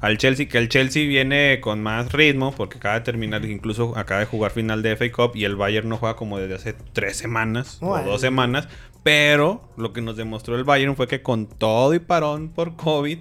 al 0.00 0.16
Chelsea, 0.18 0.48
que 0.48 0.56
el 0.58 0.68
Chelsea 0.70 1.06
viene 1.06 1.60
con 1.60 1.82
más 1.82 2.10
ritmo 2.12 2.52
porque 2.56 2.78
acaba 2.78 2.94
de 2.94 3.02
terminar, 3.02 3.44
incluso 3.44 3.96
acaba 3.98 4.20
de 4.20 4.26
jugar 4.26 4.50
final 4.50 4.82
de 4.82 4.96
FA 4.96 5.12
Cup 5.12 5.32
y 5.36 5.44
el 5.44 5.56
Bayern 5.56 5.88
no 5.90 5.98
juega 5.98 6.16
como 6.16 6.38
desde 6.38 6.54
hace 6.54 6.74
tres 6.94 7.18
semanas 7.18 7.76
Bueno. 7.80 8.08
o 8.08 8.12
dos 8.12 8.20
semanas. 8.22 8.66
Pero 9.02 9.62
lo 9.76 9.92
que 9.92 10.00
nos 10.02 10.16
demostró 10.16 10.56
el 10.56 10.64
Bayern 10.64 10.96
fue 10.96 11.06
que 11.06 11.22
con 11.22 11.46
todo 11.46 11.94
y 11.94 11.98
parón 12.00 12.48
por 12.48 12.76
COVID, 12.76 13.18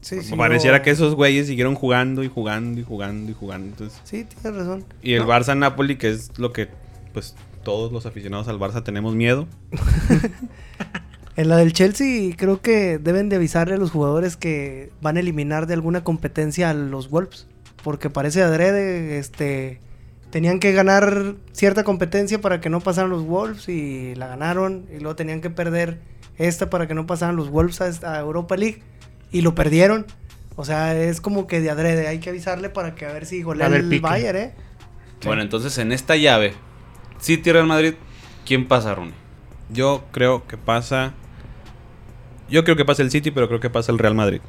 Sí, 0.00 0.22
sí, 0.22 0.34
pareciera 0.34 0.78
no- 0.78 0.82
que 0.84 0.90
esos 0.90 1.14
güeyes 1.14 1.46
siguieron 1.46 1.74
jugando 1.74 2.22
y 2.24 2.28
jugando 2.28 2.80
y 2.80 2.84
jugando 2.84 3.30
y 3.30 3.34
jugando. 3.34 3.68
Entonces, 3.68 4.00
Sí, 4.04 4.24
tienes 4.24 4.58
razón. 4.60 4.84
y 5.02 5.12
el 5.14 5.20
No, 5.22 5.28
Barça 5.28 5.56
Napoli, 5.56 5.96
que 5.96 6.10
es 6.10 6.38
lo 6.38 6.52
que 6.52 6.68
pues 7.12 7.34
todos 7.64 7.92
los 7.92 8.06
aficionados 8.06 8.48
al 8.48 8.58
Barça 8.58 8.82
tenemos 8.82 9.14
miedo. 9.14 9.46
En 11.36 11.48
la 11.48 11.56
del 11.56 11.72
Chelsea 11.72 12.34
creo 12.36 12.60
que 12.60 12.98
deben 12.98 13.28
de 13.30 13.36
avisarle 13.36 13.74
a 13.74 13.78
los 13.78 13.90
jugadores 13.92 14.36
que 14.36 14.90
van 15.00 15.16
a 15.16 15.20
eliminar 15.20 15.66
de 15.66 15.74
alguna 15.74 16.04
competencia 16.04 16.68
a 16.70 16.74
los 16.74 17.08
Wolves. 17.08 17.46
Porque 17.82 18.10
parece 18.10 18.42
adrede, 18.42 19.18
este... 19.18 19.80
Tenían 20.30 20.60
que 20.60 20.72
ganar 20.72 21.34
cierta 21.52 21.82
competencia 21.82 22.40
para 22.40 22.60
que 22.60 22.68
no 22.68 22.80
pasaran 22.80 23.10
los 23.10 23.24
Wolves 23.24 23.68
y 23.68 24.14
la 24.16 24.28
ganaron. 24.28 24.84
Y 24.94 25.00
luego 25.00 25.16
tenían 25.16 25.40
que 25.40 25.50
perder 25.50 25.98
esta 26.36 26.68
para 26.70 26.86
que 26.86 26.94
no 26.94 27.06
pasaran 27.06 27.36
los 27.36 27.48
Wolves 27.50 27.80
a, 27.80 27.88
esta- 27.88 28.14
a 28.14 28.20
Europa 28.20 28.56
League. 28.56 28.82
Y 29.32 29.42
lo 29.42 29.54
perdieron. 29.54 30.06
O 30.56 30.64
sea, 30.64 30.94
es 30.94 31.20
como 31.20 31.46
que 31.46 31.60
de 31.60 31.70
adrede. 31.70 32.08
Hay 32.08 32.18
que 32.18 32.30
avisarle 32.30 32.68
para 32.68 32.94
que 32.94 33.06
a 33.06 33.12
ver 33.12 33.26
si 33.26 33.42
golea 33.42 33.68
el 33.68 33.88
pique. 33.88 34.00
Bayern, 34.00 34.38
¿eh? 34.38 34.54
Bueno, 35.24 35.42
entonces 35.42 35.76
en 35.78 35.92
esta 35.92 36.16
llave, 36.16 36.54
City 37.20 37.52
Real 37.52 37.66
Madrid, 37.66 37.94
¿quién 38.46 38.66
pasa, 38.68 38.94
Ronnie? 38.94 39.14
Yo 39.70 40.04
creo 40.12 40.46
que 40.46 40.56
pasa. 40.56 41.12
Yo 42.48 42.64
creo 42.64 42.76
que 42.76 42.84
pasa 42.84 43.02
el 43.02 43.10
City, 43.10 43.30
pero 43.30 43.46
creo 43.48 43.60
que 43.60 43.70
pasa 43.70 43.92
el 43.92 43.98
Real 43.98 44.14
Madrid. 44.14 44.40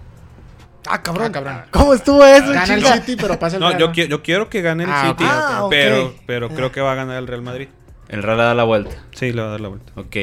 Ah, 0.88 1.04
cabrón. 1.04 1.28
Ah, 1.28 1.32
cabrón. 1.32 1.62
¿Cómo 1.70 1.94
estuvo 1.94 2.26
eso, 2.26 2.52
Gana 2.52 2.74
el? 2.74 2.84
City, 2.84 3.16
pero 3.16 3.38
pasa 3.38 3.58
el 3.58 3.62
No, 3.62 3.68
Real, 3.70 3.80
yo, 3.80 3.92
qui- 3.92 4.08
yo 4.08 4.24
quiero 4.24 4.50
que 4.50 4.62
gane 4.62 4.86
el 4.86 4.90
Ah, 4.92 5.10
City, 5.10 5.24
Ah, 5.28 5.68
pero, 5.70 6.16
pero 6.26 6.50
creo 6.50 6.72
que 6.72 6.82
va 6.82 6.94
a 6.94 6.96
ganar 6.96 7.18
el 7.18 7.28
Real 7.28 7.44
Madrid. 7.44 7.68
El 8.10 8.24
Real 8.24 8.38
le 8.38 8.44
da 8.44 8.56
la 8.56 8.64
vuelta. 8.64 8.96
Sí, 9.14 9.32
le 9.32 9.42
va 9.42 9.50
a 9.50 9.52
dar 9.52 9.62
la 9.62 9.68
vuelta. 9.70 9.92
Ok. 9.96 10.16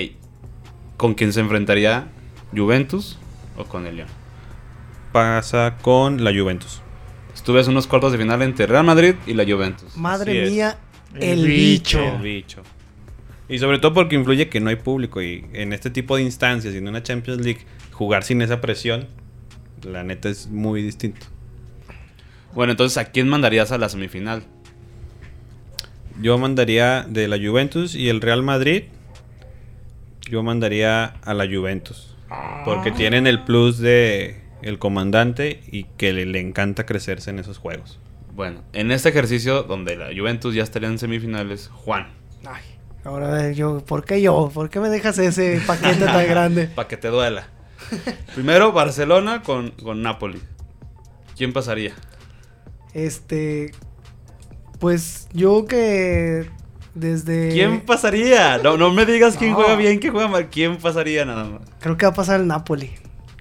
¿con 0.97 1.15
quién 1.15 1.33
se 1.33 1.39
enfrentaría? 1.41 2.09
¿Juventus 2.55 3.19
o 3.57 3.65
con 3.65 3.87
el 3.87 3.99
León? 3.99 4.09
Pasa 5.13 5.77
con 5.83 6.23
la 6.25 6.33
Juventus. 6.33 6.83
Tú 7.45 7.55
ves 7.55 7.67
unos 7.67 7.87
cuartos 7.87 8.13
de 8.13 8.19
final 8.19 8.43
entre 8.43 8.67
Real 8.67 8.85
Madrid 8.85 9.15
y 9.27 9.33
la 9.33 9.45
Juventus. 9.45 9.97
Madre 9.97 10.33
Así 10.33 10.41
es. 10.41 10.51
mía, 10.51 10.79
El 11.15 11.23
el, 11.41 11.47
bicho. 11.47 11.99
bicho. 11.99 12.17
El 12.17 12.23
bicho. 12.23 12.63
Y 13.49 13.59
sobre 13.59 13.79
todo 13.79 13.95
porque 13.95 14.17
influye 14.17 14.51
que 14.51 14.61
no 14.61 14.69
hay 14.69 14.77
público 14.77 15.23
y 15.23 15.47
en 15.55 15.73
este 15.73 15.89
tipo 15.89 16.17
de 16.17 16.23
instancias 16.25 16.75
y 16.75 16.77
en 16.77 16.89
una 16.89 17.03
Champions 17.03 17.41
League 17.41 17.61
jugar 17.93 18.23
sin 18.23 18.43
esa 18.43 18.61
presión, 18.61 19.07
la 19.83 20.05
neta 20.05 20.29
es 20.29 20.49
muy 20.49 20.83
distinto. 20.83 21.25
Bueno, 22.55 22.73
entonces, 22.73 22.99
¿a 22.99 23.07
quién 23.07 23.29
mandarías 23.31 23.73
a 23.73 23.79
la 23.79 23.89
semifinal? 23.89 24.43
Yo 26.21 26.37
mandaría 26.37 27.07
de 27.09 27.29
la 27.29 27.39
Juventus 27.39 27.95
y 27.95 28.11
el 28.11 28.21
Real 28.21 28.43
Madrid. 28.43 28.85
Yo 30.29 30.43
mandaría 30.43 31.05
a 31.23 31.33
la 31.33 31.47
Juventus. 31.47 32.15
Porque 32.67 32.91
tienen 32.91 33.27
el 33.27 33.45
plus 33.45 33.79
de 33.79 34.43
el 34.63 34.79
comandante 34.79 35.61
y 35.71 35.85
que 35.85 36.13
le, 36.13 36.27
le 36.27 36.41
encanta 36.41 36.85
crecerse 36.87 37.31
en 37.31 37.39
esos 37.39 37.59
juegos. 37.59 37.99
Bueno, 38.35 38.63
en 38.73 38.91
este 38.93 39.09
ejercicio 39.09 39.63
donde 39.65 39.97
la 39.97 40.09
Juventus 40.17 40.55
ya 40.55 40.63
estaría 40.63 40.89
en 40.89 40.99
semifinales, 40.99 41.69
Juan, 41.73 42.09
Ay, 42.47 42.63
ahora 43.05 43.51
yo, 43.51 43.85
¿por 43.85 44.05
qué 44.05 44.23
yo? 44.23 44.51
¿Por 44.55 44.71
qué 44.71 44.79
me 44.81 44.89
dejas 44.89 45.19
ese 45.19 45.61
paquete 45.67 46.05
tan 46.05 46.27
grande? 46.29 46.67
para 46.69 46.87
que 46.89 46.97
te 46.97 47.09
duela. 47.09 47.49
Primero, 48.35 48.73
Barcelona 48.73 49.43
con, 49.43 49.71
con 49.73 50.03
Napoli. 50.03 50.41
¿Quién 51.37 51.53
pasaría? 51.53 51.95
Este, 52.95 53.73
pues 54.79 55.29
yo 55.33 55.67
que 55.67 56.49
desde... 56.95 57.51
¿Quién 57.51 57.81
pasaría? 57.81 58.59
No, 58.59 58.77
no 58.77 58.93
me 58.93 59.05
digas 59.07 59.37
quién 59.37 59.51
No. 59.51 59.57
juega 59.57 59.77
bien, 59.77 59.99
quién 59.99 60.13
juega 60.13 60.29
mal. 60.29 60.49
¿Quién 60.49 60.77
pasaría 60.79 61.25
nada 61.25 61.45
más? 61.45 61.61
Creo 61.81 61.97
que 61.97 62.07
va 62.07 62.13
a 62.13 62.15
pasar 62.15 62.41
el 62.41 62.47
Napoli. 62.47 62.91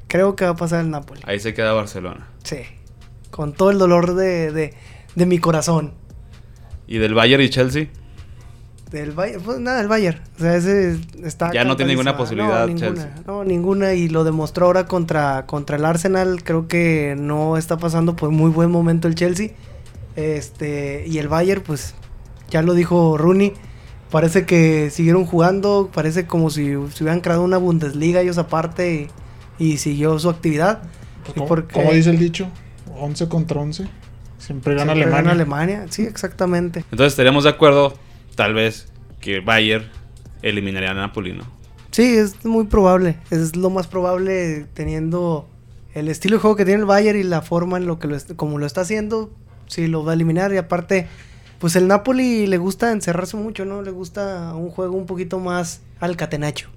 Creo 0.08 0.36
que 0.36 0.46
va 0.46 0.52
a 0.52 0.56
pasar 0.56 0.82
el 0.82 0.92
Napoli. 0.92 1.22
Ahí 1.26 1.40
se 1.40 1.54
queda 1.54 1.74
Barcelona. 1.74 2.28
Sí. 2.44 2.58
Con 3.32 3.54
todo 3.54 3.72
el 3.72 3.78
dolor 3.78 4.16
de, 4.16 4.52
de, 4.52 4.74
de 5.16 5.26
mi 5.26 5.40
corazón. 5.40 5.94
¿Y 6.88 6.98
del 7.00 7.14
Bayern 7.14 7.44
y 7.44 7.50
Chelsea? 7.50 7.88
Del 8.92 9.12
Bayern, 9.12 9.44
pues 9.44 9.60
nada, 9.60 9.82
el 9.82 9.90
Bayern. 9.90 10.22
O 10.38 10.40
sea, 10.40 10.56
ese 10.56 10.98
está. 11.24 11.52
Ya 11.52 11.66
no 11.66 11.76
tiene 11.76 11.92
ninguna 11.92 12.16
posibilidad 12.16 12.62
No, 12.62 12.68
ninguna. 12.68 12.88
Chelsea. 12.88 13.16
No, 13.28 13.44
ninguna. 13.44 13.94
Y 13.96 14.08
lo 14.08 14.24
demostró 14.24 14.68
ahora 14.68 14.86
contra, 14.86 15.46
contra 15.46 15.76
el 15.76 15.84
Arsenal. 15.84 16.42
Creo 16.46 16.70
que 16.70 17.16
no 17.18 17.58
está 17.58 17.78
pasando 17.78 18.16
por 18.16 18.30
muy 18.30 18.50
buen 18.50 18.72
momento 18.72 19.10
el 19.10 19.16
Chelsea. 19.16 19.50
Este. 20.16 21.04
Y 21.06 21.18
el 21.18 21.28
Bayern, 21.28 21.62
pues. 21.64 21.96
Ya 22.50 22.62
lo 22.62 22.74
dijo 22.74 23.18
Rooney. 23.18 23.54
Parece 24.10 24.46
que 24.46 24.90
siguieron 24.90 25.26
jugando. 25.26 25.90
Parece 25.94 26.26
como 26.26 26.50
si, 26.50 26.68
si 26.94 27.04
hubieran 27.04 27.20
creado 27.20 27.44
una 27.44 27.58
Bundesliga 27.58 28.22
ellos 28.22 28.38
aparte. 28.38 28.94
Y, 28.94 29.10
y 29.60 29.78
siguió 29.78 30.18
su 30.20 30.30
actividad. 30.30 30.82
Pues, 31.24 31.30
Y 31.30 31.34
¿Cómo, 31.40 31.48
porque- 31.48 31.74
cómo 31.74 31.92
dice 31.92 32.10
el 32.10 32.20
dicho? 32.20 32.48
11 33.00 33.28
contra 33.28 33.60
11. 33.62 33.88
Siempre 34.38 34.76
gana 34.76 34.94
Siempre 34.94 35.04
Alemania. 35.04 35.16
gana 35.22 35.32
Alemania. 35.32 35.86
Sí, 35.90 36.04
exactamente. 36.04 36.80
Entonces 36.92 37.14
estaríamos 37.14 37.44
de 37.44 37.50
acuerdo, 37.50 37.94
tal 38.36 38.54
vez, 38.54 38.88
que 39.20 39.40
Bayern 39.40 39.86
eliminaría 40.42 40.92
a 40.92 40.94
Napoli, 40.94 41.34
¿no? 41.34 41.44
Sí, 41.92 42.16
es 42.16 42.46
muy 42.46 42.66
probable. 42.66 43.18
Es 43.32 43.56
lo 43.56 43.70
más 43.70 43.88
probable 43.88 44.66
teniendo 44.74 45.48
el 45.94 46.10
estilo 46.10 46.36
de 46.38 46.42
juego 46.42 46.56
que 46.56 46.66
tiene 46.66 46.82
el 46.82 46.86
Bayern 46.86 47.18
y 47.20 47.24
la 47.24 47.42
forma 47.42 47.78
en 47.78 47.88
lo 47.88 47.98
que 47.98 48.08
lo 48.08 48.18
como 48.36 48.60
lo 48.60 48.66
está 48.68 48.82
haciendo, 48.82 49.32
sí 49.66 49.88
lo 49.88 50.04
va 50.06 50.12
a 50.12 50.16
eliminar 50.16 50.54
y 50.54 50.58
aparte 50.58 51.08
pues 51.60 51.76
el 51.76 51.88
Napoli 51.88 52.46
le 52.46 52.60
gusta 52.60 52.92
encerrarse 52.92 53.36
mucho, 53.36 53.66
¿no? 53.66 53.82
Le 53.82 53.90
gusta 53.90 54.54
un 54.54 54.70
juego 54.70 54.96
un 54.96 55.08
poquito 55.08 55.40
más 55.40 55.82
al 56.00 56.16
catenacho. 56.16 56.70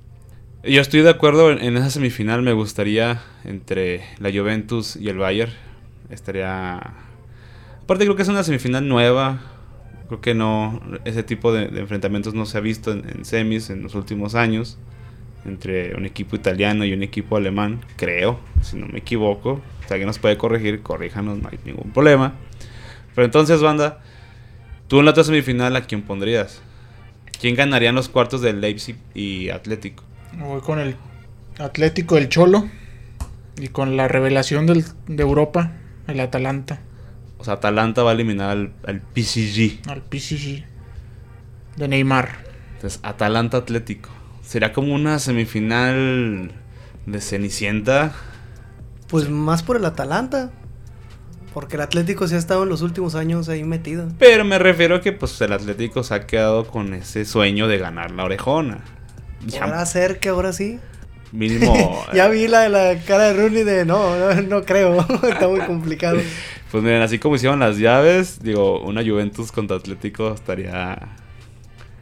Yo 0.62 0.82
estoy 0.82 1.00
de 1.00 1.08
acuerdo 1.08 1.50
en, 1.52 1.76
esa 1.78 1.88
semifinal. 1.88 2.42
Me 2.42 2.52
gustaría 2.52 3.22
entre 3.44 4.02
la 4.18 4.30
Juventus 4.30 4.94
y 4.94 5.08
el 5.08 5.16
Bayern. 5.16 5.50
Estaría. 6.10 6.76
Aparte, 7.82 8.04
creo 8.04 8.14
que 8.14 8.22
es 8.22 8.28
una 8.28 8.42
semifinal 8.42 8.86
nueva. 8.86 9.40
Creo 10.08 10.20
que 10.20 10.34
no. 10.34 10.82
Ese 11.06 11.22
tipo 11.22 11.50
de, 11.50 11.68
de 11.68 11.80
enfrentamientos 11.80 12.34
no 12.34 12.44
se 12.44 12.58
ha 12.58 12.60
visto 12.60 12.92
en, 12.92 13.08
en 13.08 13.24
semis 13.24 13.70
en 13.70 13.82
los 13.82 13.94
últimos 13.94 14.34
años. 14.34 14.76
Entre 15.46 15.96
un 15.96 16.04
equipo 16.04 16.36
italiano 16.36 16.84
y 16.84 16.92
un 16.92 17.02
equipo 17.02 17.38
alemán. 17.38 17.80
Creo, 17.96 18.38
si 18.60 18.76
no 18.76 18.86
me 18.86 18.98
equivoco. 18.98 19.62
Si 19.86 19.94
alguien 19.94 20.08
nos 20.08 20.18
puede 20.18 20.36
corregir, 20.36 20.82
corríjanos, 20.82 21.38
no 21.38 21.48
hay 21.50 21.58
ningún 21.64 21.90
problema. 21.90 22.34
Pero 23.14 23.24
entonces, 23.24 23.62
banda, 23.62 24.02
tú 24.88 24.98
en 24.98 25.06
la 25.06 25.12
otra 25.12 25.24
semifinal, 25.24 25.74
¿a 25.74 25.86
quién 25.86 26.02
pondrías? 26.02 26.60
¿Quién 27.40 27.54
ganaría 27.54 27.88
en 27.88 27.94
los 27.94 28.10
cuartos 28.10 28.42
del 28.42 28.60
Leipzig 28.60 28.96
y 29.14 29.48
Atlético? 29.48 30.04
Me 30.36 30.44
Voy 30.44 30.60
con 30.60 30.78
el 30.78 30.96
Atlético 31.58 32.14
del 32.16 32.28
Cholo. 32.28 32.68
Y 33.58 33.68
con 33.68 33.96
la 33.96 34.08
revelación 34.08 34.66
del, 34.66 34.84
de 35.06 35.22
Europa, 35.22 35.72
el 36.06 36.20
Atalanta. 36.20 36.80
O 37.38 37.44
sea, 37.44 37.54
Atalanta 37.54 38.02
va 38.02 38.10
a 38.10 38.14
eliminar 38.14 38.50
al, 38.50 38.72
al 38.86 39.02
PSG. 39.14 39.80
Al 39.88 40.02
PSG. 40.10 40.64
De 41.76 41.88
Neymar. 41.88 42.30
Entonces, 42.76 43.00
Atalanta 43.02 43.58
Atlético. 43.58 44.08
Será 44.42 44.72
como 44.72 44.94
una 44.94 45.18
semifinal 45.18 46.52
de 47.06 47.20
Cenicienta. 47.20 48.12
Pues 49.08 49.28
más 49.28 49.62
por 49.62 49.76
el 49.76 49.84
Atalanta. 49.84 50.50
Porque 51.52 51.76
el 51.76 51.82
Atlético 51.82 52.28
sí 52.28 52.36
ha 52.36 52.38
estado 52.38 52.62
en 52.62 52.68
los 52.68 52.80
últimos 52.80 53.14
años 53.14 53.48
ahí 53.48 53.64
metido. 53.64 54.08
Pero 54.18 54.44
me 54.44 54.58
refiero 54.58 54.96
a 54.96 55.00
que 55.00 55.12
pues 55.12 55.40
el 55.40 55.52
Atlético 55.52 56.02
se 56.02 56.14
ha 56.14 56.26
quedado 56.26 56.66
con 56.66 56.94
ese 56.94 57.24
sueño 57.24 57.68
de 57.68 57.78
ganar 57.78 58.12
la 58.12 58.24
orejona. 58.24 58.84
¿Podrá 59.44 59.78
Ya 59.78 59.86
ser 59.86 60.18
que 60.20 60.28
ahora 60.30 60.52
sí? 60.52 60.78
mínimo. 61.32 62.04
ya 62.14 62.28
vi 62.28 62.48
la, 62.48 62.68
la 62.68 62.98
cara 63.06 63.24
de 63.28 63.34
Rooney 63.34 63.62
de 63.64 63.84
no, 63.84 64.16
no, 64.18 64.42
no 64.42 64.62
creo. 64.64 65.00
Está 65.28 65.48
muy 65.48 65.60
complicado. 65.60 66.18
Pues 66.70 66.84
miren, 66.84 67.02
así 67.02 67.18
como 67.18 67.34
hicieron 67.34 67.58
las 67.58 67.78
llaves, 67.78 68.44
digo, 68.44 68.80
una 68.82 69.02
Juventus 69.02 69.50
contra 69.50 69.76
Atlético 69.76 70.32
estaría 70.32 70.96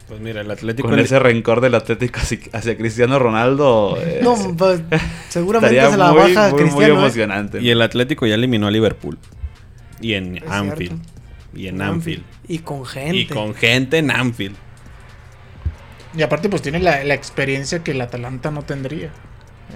Pues 0.07 0.19
mira, 0.21 0.41
el 0.41 0.51
Atlético 0.51 0.89
con 0.89 0.99
el- 0.99 1.05
ese 1.05 1.17
rencor 1.17 1.59
del 1.59 1.73
Atlético 1.73 2.19
hacia, 2.19 2.37
hacia 2.53 2.77
Cristiano 2.77 3.17
Ronaldo. 3.17 3.97
eh, 3.99 4.19
No, 4.21 4.35
pues, 4.55 4.81
seguramente 5.29 5.75
se 5.89 5.97
la 5.97 6.11
muy, 6.11 6.19
baja 6.35 6.49
muy, 6.49 6.51
muy 6.51 6.61
Cristiano. 6.69 6.93
¿eh? 6.93 6.97
emocionante. 6.99 7.61
y 7.63 7.71
el 7.71 7.81
Atlético 7.81 8.27
ya 8.27 8.35
eliminó 8.35 8.67
a 8.67 8.71
Liverpool. 8.71 9.17
Y 10.01 10.13
en 10.13 10.37
Es 10.37 10.43
Anfield. 10.47 11.01
cierto. 11.01 11.09
Y 11.55 11.67
en 11.67 11.81
Anfield. 11.81 12.23
Y 12.47 12.59
con 12.59 12.85
gente. 12.85 13.17
Y 13.17 13.25
con 13.25 13.55
gente 13.55 13.97
en 13.97 14.11
Anfield. 14.11 14.55
Y 16.15 16.21
aparte, 16.21 16.49
pues 16.49 16.61
tiene 16.61 16.79
la, 16.79 17.03
la 17.03 17.13
experiencia 17.13 17.83
que 17.83 17.91
el 17.91 18.01
Atalanta 18.01 18.51
no 18.51 18.63
tendría 18.63 19.11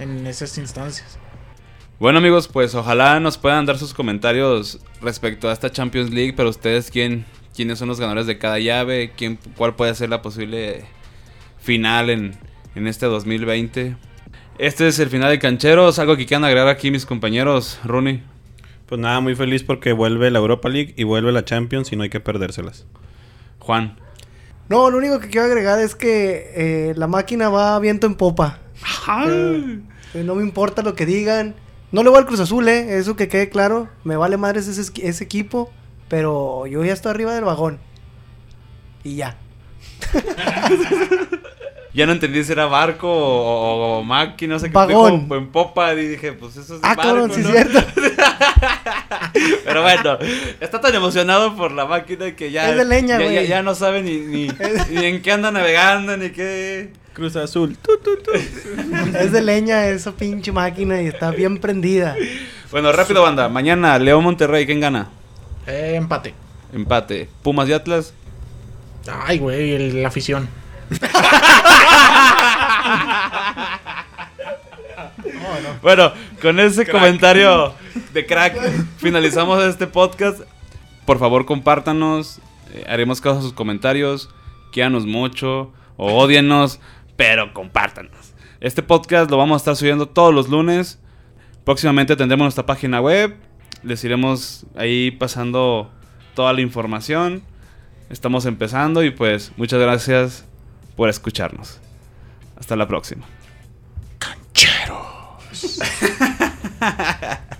en 0.00 0.26
esas 0.26 0.58
instancias. 0.58 1.18
Bueno 2.00 2.18
amigos, 2.18 2.48
pues 2.48 2.74
ojalá 2.74 3.20
nos 3.20 3.38
puedan 3.38 3.66
dar 3.66 3.78
sus 3.78 3.94
comentarios 3.94 4.80
respecto 5.00 5.48
a 5.48 5.52
esta 5.52 5.70
Champions 5.70 6.10
League, 6.10 6.34
pero 6.36 6.48
ustedes 6.48 6.90
quién, 6.90 7.24
quiénes 7.54 7.78
son 7.78 7.88
los 7.88 8.00
ganadores 8.00 8.26
de 8.26 8.36
cada 8.36 8.58
llave, 8.58 9.12
quién, 9.16 9.38
cuál 9.56 9.76
puede 9.76 9.94
ser 9.94 10.10
la 10.10 10.20
posible 10.20 10.84
final 11.60 12.10
en, 12.10 12.36
en 12.74 12.88
este 12.88 13.06
2020. 13.06 13.96
Este 14.58 14.88
es 14.88 14.98
el 14.98 15.08
final 15.08 15.30
de 15.30 15.38
Cancheros, 15.38 15.98
algo 15.98 16.16
que 16.16 16.26
quieran 16.26 16.44
agregar 16.44 16.68
aquí 16.68 16.90
mis 16.90 17.06
compañeros, 17.06 17.78
Rooney. 17.84 18.22
Pues 18.86 19.00
nada, 19.00 19.20
muy 19.20 19.34
feliz 19.36 19.62
porque 19.62 19.92
vuelve 19.92 20.30
la 20.30 20.40
Europa 20.40 20.68
League 20.68 20.94
y 20.96 21.04
vuelve 21.04 21.32
la 21.32 21.44
Champions 21.44 21.92
y 21.92 21.96
no 21.96 22.02
hay 22.02 22.10
que 22.10 22.20
perdérselas. 22.20 22.86
Juan. 23.60 24.03
No, 24.68 24.90
lo 24.90 24.98
único 24.98 25.20
que 25.20 25.28
quiero 25.28 25.46
agregar 25.46 25.78
es 25.78 25.94
que 25.94 26.50
eh, 26.54 26.94
la 26.96 27.06
máquina 27.06 27.48
va 27.48 27.78
viento 27.78 28.06
en 28.06 28.14
popa. 28.14 28.58
Eh, 30.14 30.22
no 30.24 30.34
me 30.34 30.42
importa 30.42 30.82
lo 30.82 30.94
que 30.94 31.06
digan. 31.06 31.54
No 31.92 32.02
le 32.02 32.10
voy 32.10 32.18
al 32.18 32.26
Cruz 32.26 32.40
Azul, 32.40 32.66
eh. 32.68 32.98
Eso 32.98 33.16
que 33.16 33.28
quede 33.28 33.50
claro. 33.50 33.88
Me 34.04 34.16
vale 34.16 34.36
madres 34.36 34.66
ese, 34.66 34.90
ese 35.06 35.24
equipo. 35.24 35.70
Pero 36.08 36.66
yo 36.66 36.84
ya 36.84 36.92
estoy 36.92 37.10
arriba 37.10 37.34
del 37.34 37.44
vagón. 37.44 37.78
Y 39.02 39.16
ya. 39.16 39.36
Ya 41.94 42.06
no 42.06 42.12
entendí 42.12 42.42
si 42.42 42.50
era 42.50 42.66
barco 42.66 43.08
o, 43.08 43.98
o 43.98 44.02
máquina, 44.02 44.54
no 44.54 44.58
sé 44.60 44.66
qué. 44.66 44.72
Vagón. 44.72 45.22
dijo, 45.22 45.36
en 45.36 45.46
popa 45.52 45.94
y 45.94 46.08
dije, 46.08 46.32
pues 46.32 46.56
eso 46.56 46.74
es 46.74 46.80
Ah, 46.82 46.88
barco, 46.96 47.02
cabrón, 47.02 47.30
sí 47.32 47.40
es 47.40 47.46
¿no? 47.46 47.52
cierto. 47.52 47.78
Pero 49.64 49.82
bueno, 49.82 50.18
está 50.60 50.80
tan 50.80 50.94
emocionado 50.94 51.56
por 51.56 51.72
la 51.72 51.86
máquina 51.86 52.34
que 52.34 52.50
ya, 52.50 52.70
Es 52.70 52.76
de 52.76 52.84
leña, 52.84 53.18
ya, 53.18 53.24
ya- 53.24 53.30
güey. 53.32 53.46
ya 53.46 53.62
no 53.62 53.74
sabe 53.74 54.02
ni, 54.02 54.18
ni, 54.18 54.48
ni 54.90 55.04
en 55.04 55.22
qué 55.22 55.32
anda 55.32 55.50
navegando, 55.50 56.16
ni 56.16 56.30
qué... 56.30 56.90
Cruz 57.12 57.36
Azul. 57.36 57.76
tu, 57.76 57.96
tu, 57.98 58.16
tu. 58.16 58.32
es 58.32 59.30
de 59.30 59.40
leña 59.40 59.86
esa 59.86 60.10
pinche 60.10 60.50
máquina 60.50 61.00
y 61.00 61.06
está 61.06 61.30
bien 61.30 61.58
prendida. 61.58 62.16
Bueno, 62.72 62.90
rápido, 62.90 63.22
banda. 63.22 63.48
Mañana, 63.48 63.96
León 64.00 64.24
Monterrey, 64.24 64.66
¿quién 64.66 64.80
gana? 64.80 65.10
Eh, 65.68 65.92
empate. 65.94 66.34
Empate. 66.72 67.28
Pumas 67.44 67.68
y 67.68 67.72
Atlas. 67.72 68.12
Ay, 69.26 69.38
güey, 69.38 69.74
el- 69.74 70.02
la 70.02 70.08
afición. 70.08 70.48
Bueno, 75.82 76.12
con 76.40 76.60
ese 76.60 76.86
comentario 76.86 77.74
de 78.12 78.24
crack 78.24 78.56
finalizamos 78.96 79.62
este 79.64 79.86
podcast. 79.86 80.40
Por 81.04 81.18
favor, 81.18 81.44
compártanos. 81.44 82.40
eh, 82.72 82.84
haremos 82.88 83.20
caso 83.20 83.40
a 83.40 83.42
sus 83.42 83.52
comentarios. 83.52 84.30
Quíanos 84.72 85.04
mucho 85.04 85.72
o 85.96 86.14
odiennos, 86.14 86.80
pero 87.16 87.52
compártanos. 87.52 88.32
Este 88.60 88.82
podcast 88.82 89.30
lo 89.30 89.36
vamos 89.36 89.56
a 89.56 89.58
estar 89.58 89.76
subiendo 89.76 90.06
todos 90.08 90.32
los 90.32 90.48
lunes. 90.48 90.98
Próximamente 91.64 92.16
tendremos 92.16 92.44
nuestra 92.46 92.64
página 92.66 93.00
web. 93.00 93.36
Les 93.82 94.02
iremos 94.04 94.64
ahí 94.76 95.10
pasando 95.10 95.90
toda 96.34 96.52
la 96.54 96.62
información. 96.62 97.42
Estamos 98.08 98.46
empezando 98.46 99.04
y 99.04 99.10
pues 99.10 99.52
muchas 99.56 99.80
gracias 99.80 100.46
por 100.96 101.08
escucharnos. 101.08 101.80
Hasta 102.56 102.76
la 102.76 102.86
próxima. 102.86 103.26
Cancheros. 104.18 105.80